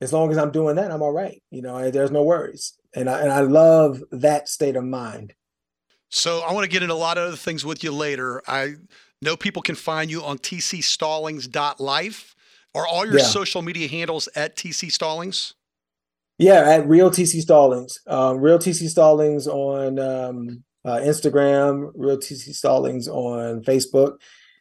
[0.00, 1.42] as long as I'm doing that, I'm all right.
[1.50, 2.74] You know, there's no worries.
[2.94, 5.34] And I, and I love that state of mind.
[6.08, 8.42] So I want to get into a lot of other things with you later.
[8.46, 8.74] I
[9.22, 12.34] know people can find you on tcstallings.life.
[12.74, 13.24] Are all your yeah.
[13.24, 15.54] social media handles at TC Stallings?
[16.38, 17.98] Yeah, at Real TC Stallings.
[18.06, 24.18] Um, Real TC Stallings on um, uh, Instagram, Real TC Stallings on Facebook.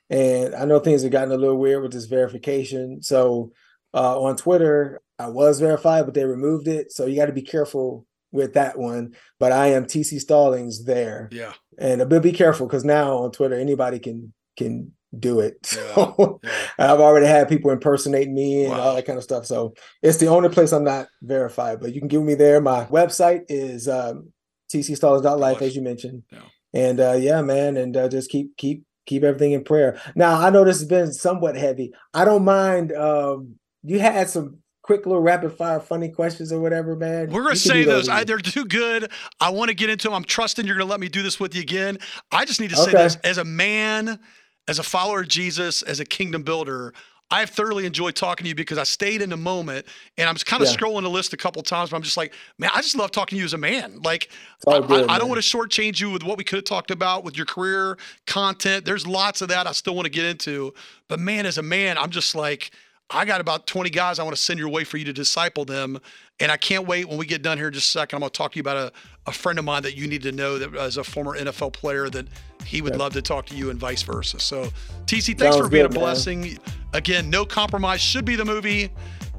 [0.10, 3.04] And I know things have gotten a little weird with this verification.
[3.04, 3.52] So
[3.96, 6.92] uh, on Twitter, I was verified, but they removed it.
[6.92, 9.16] So you got to be careful with that one.
[9.40, 11.30] But I am TC Stallings there.
[11.32, 11.54] Yeah.
[11.80, 15.58] And a bit be careful because now on Twitter anybody can can do it.
[15.96, 16.52] So yeah.
[16.78, 18.80] I've already had people impersonate me and wow.
[18.80, 19.46] all that kind of stuff.
[19.46, 21.80] So it's the only place I'm not verified.
[21.80, 22.60] But you can give me there.
[22.60, 24.34] My website is um,
[24.74, 26.24] tcstallings.life, as you mentioned.
[26.32, 26.42] Yeah.
[26.74, 30.00] And uh, yeah, man, and uh, just keep keep keep everything in prayer.
[30.16, 31.94] Now I know this has been somewhat heavy.
[32.14, 32.92] I don't mind.
[32.92, 37.32] Um, you had some quick little rapid fire funny questions or whatever, man.
[37.32, 38.08] We're gonna say those.
[38.08, 39.12] I, they're too good.
[39.40, 40.14] I want to get into them.
[40.14, 41.98] I'm trusting you're gonna let me do this with you again.
[42.32, 42.92] I just need to okay.
[42.92, 44.20] say this as a man,
[44.68, 46.94] as a follower of Jesus, as a kingdom builder.
[47.32, 50.62] I've thoroughly enjoyed talking to you because I stayed in the moment and I'm kind
[50.62, 50.76] of yeah.
[50.76, 53.38] scrolling the list a couple times, but I'm just like, man, I just love talking
[53.38, 54.00] to you as a man.
[54.04, 54.30] Like,
[54.68, 56.92] I, good, I, I, don't want to shortchange you with what we could have talked
[56.92, 58.86] about with your career content.
[58.86, 60.76] There's lots of that I still want to get into,
[61.08, 62.70] but man, as a man, I'm just like,
[63.10, 65.64] I got about 20 guys I want to send your way for you to disciple
[65.64, 66.00] them.
[66.40, 68.18] And I can't wait when we get done here in just a second.
[68.18, 68.92] I'm going to talk to you about a,
[69.28, 72.10] a friend of mine that you need to know that as a former NFL player
[72.10, 72.28] that
[72.66, 74.40] he would love to talk to you and vice versa.
[74.40, 74.70] So,
[75.06, 76.42] TC, thanks for being good, a blessing.
[76.42, 76.58] Man.
[76.94, 78.92] Again, No Compromise should be the movie.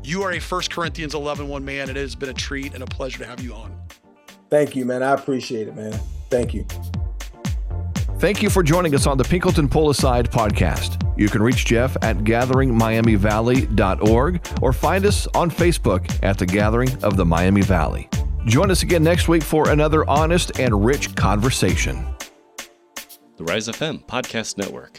[0.04, 1.90] You are a First Corinthians 11 1 man.
[1.90, 3.76] It has been a treat and a pleasure to have you on.
[4.48, 5.02] Thank you, man.
[5.02, 5.98] I appreciate it, man.
[6.30, 6.64] Thank you.
[8.18, 11.02] Thank you for joining us on the Pinkleton Pull Aside podcast.
[11.18, 17.18] You can reach Jeff at gatheringmiamivalley.org or find us on Facebook at the Gathering of
[17.18, 18.08] the Miami Valley.
[18.46, 22.06] Join us again next week for another honest and rich conversation.
[23.36, 24.96] The Rise FM Podcast Network.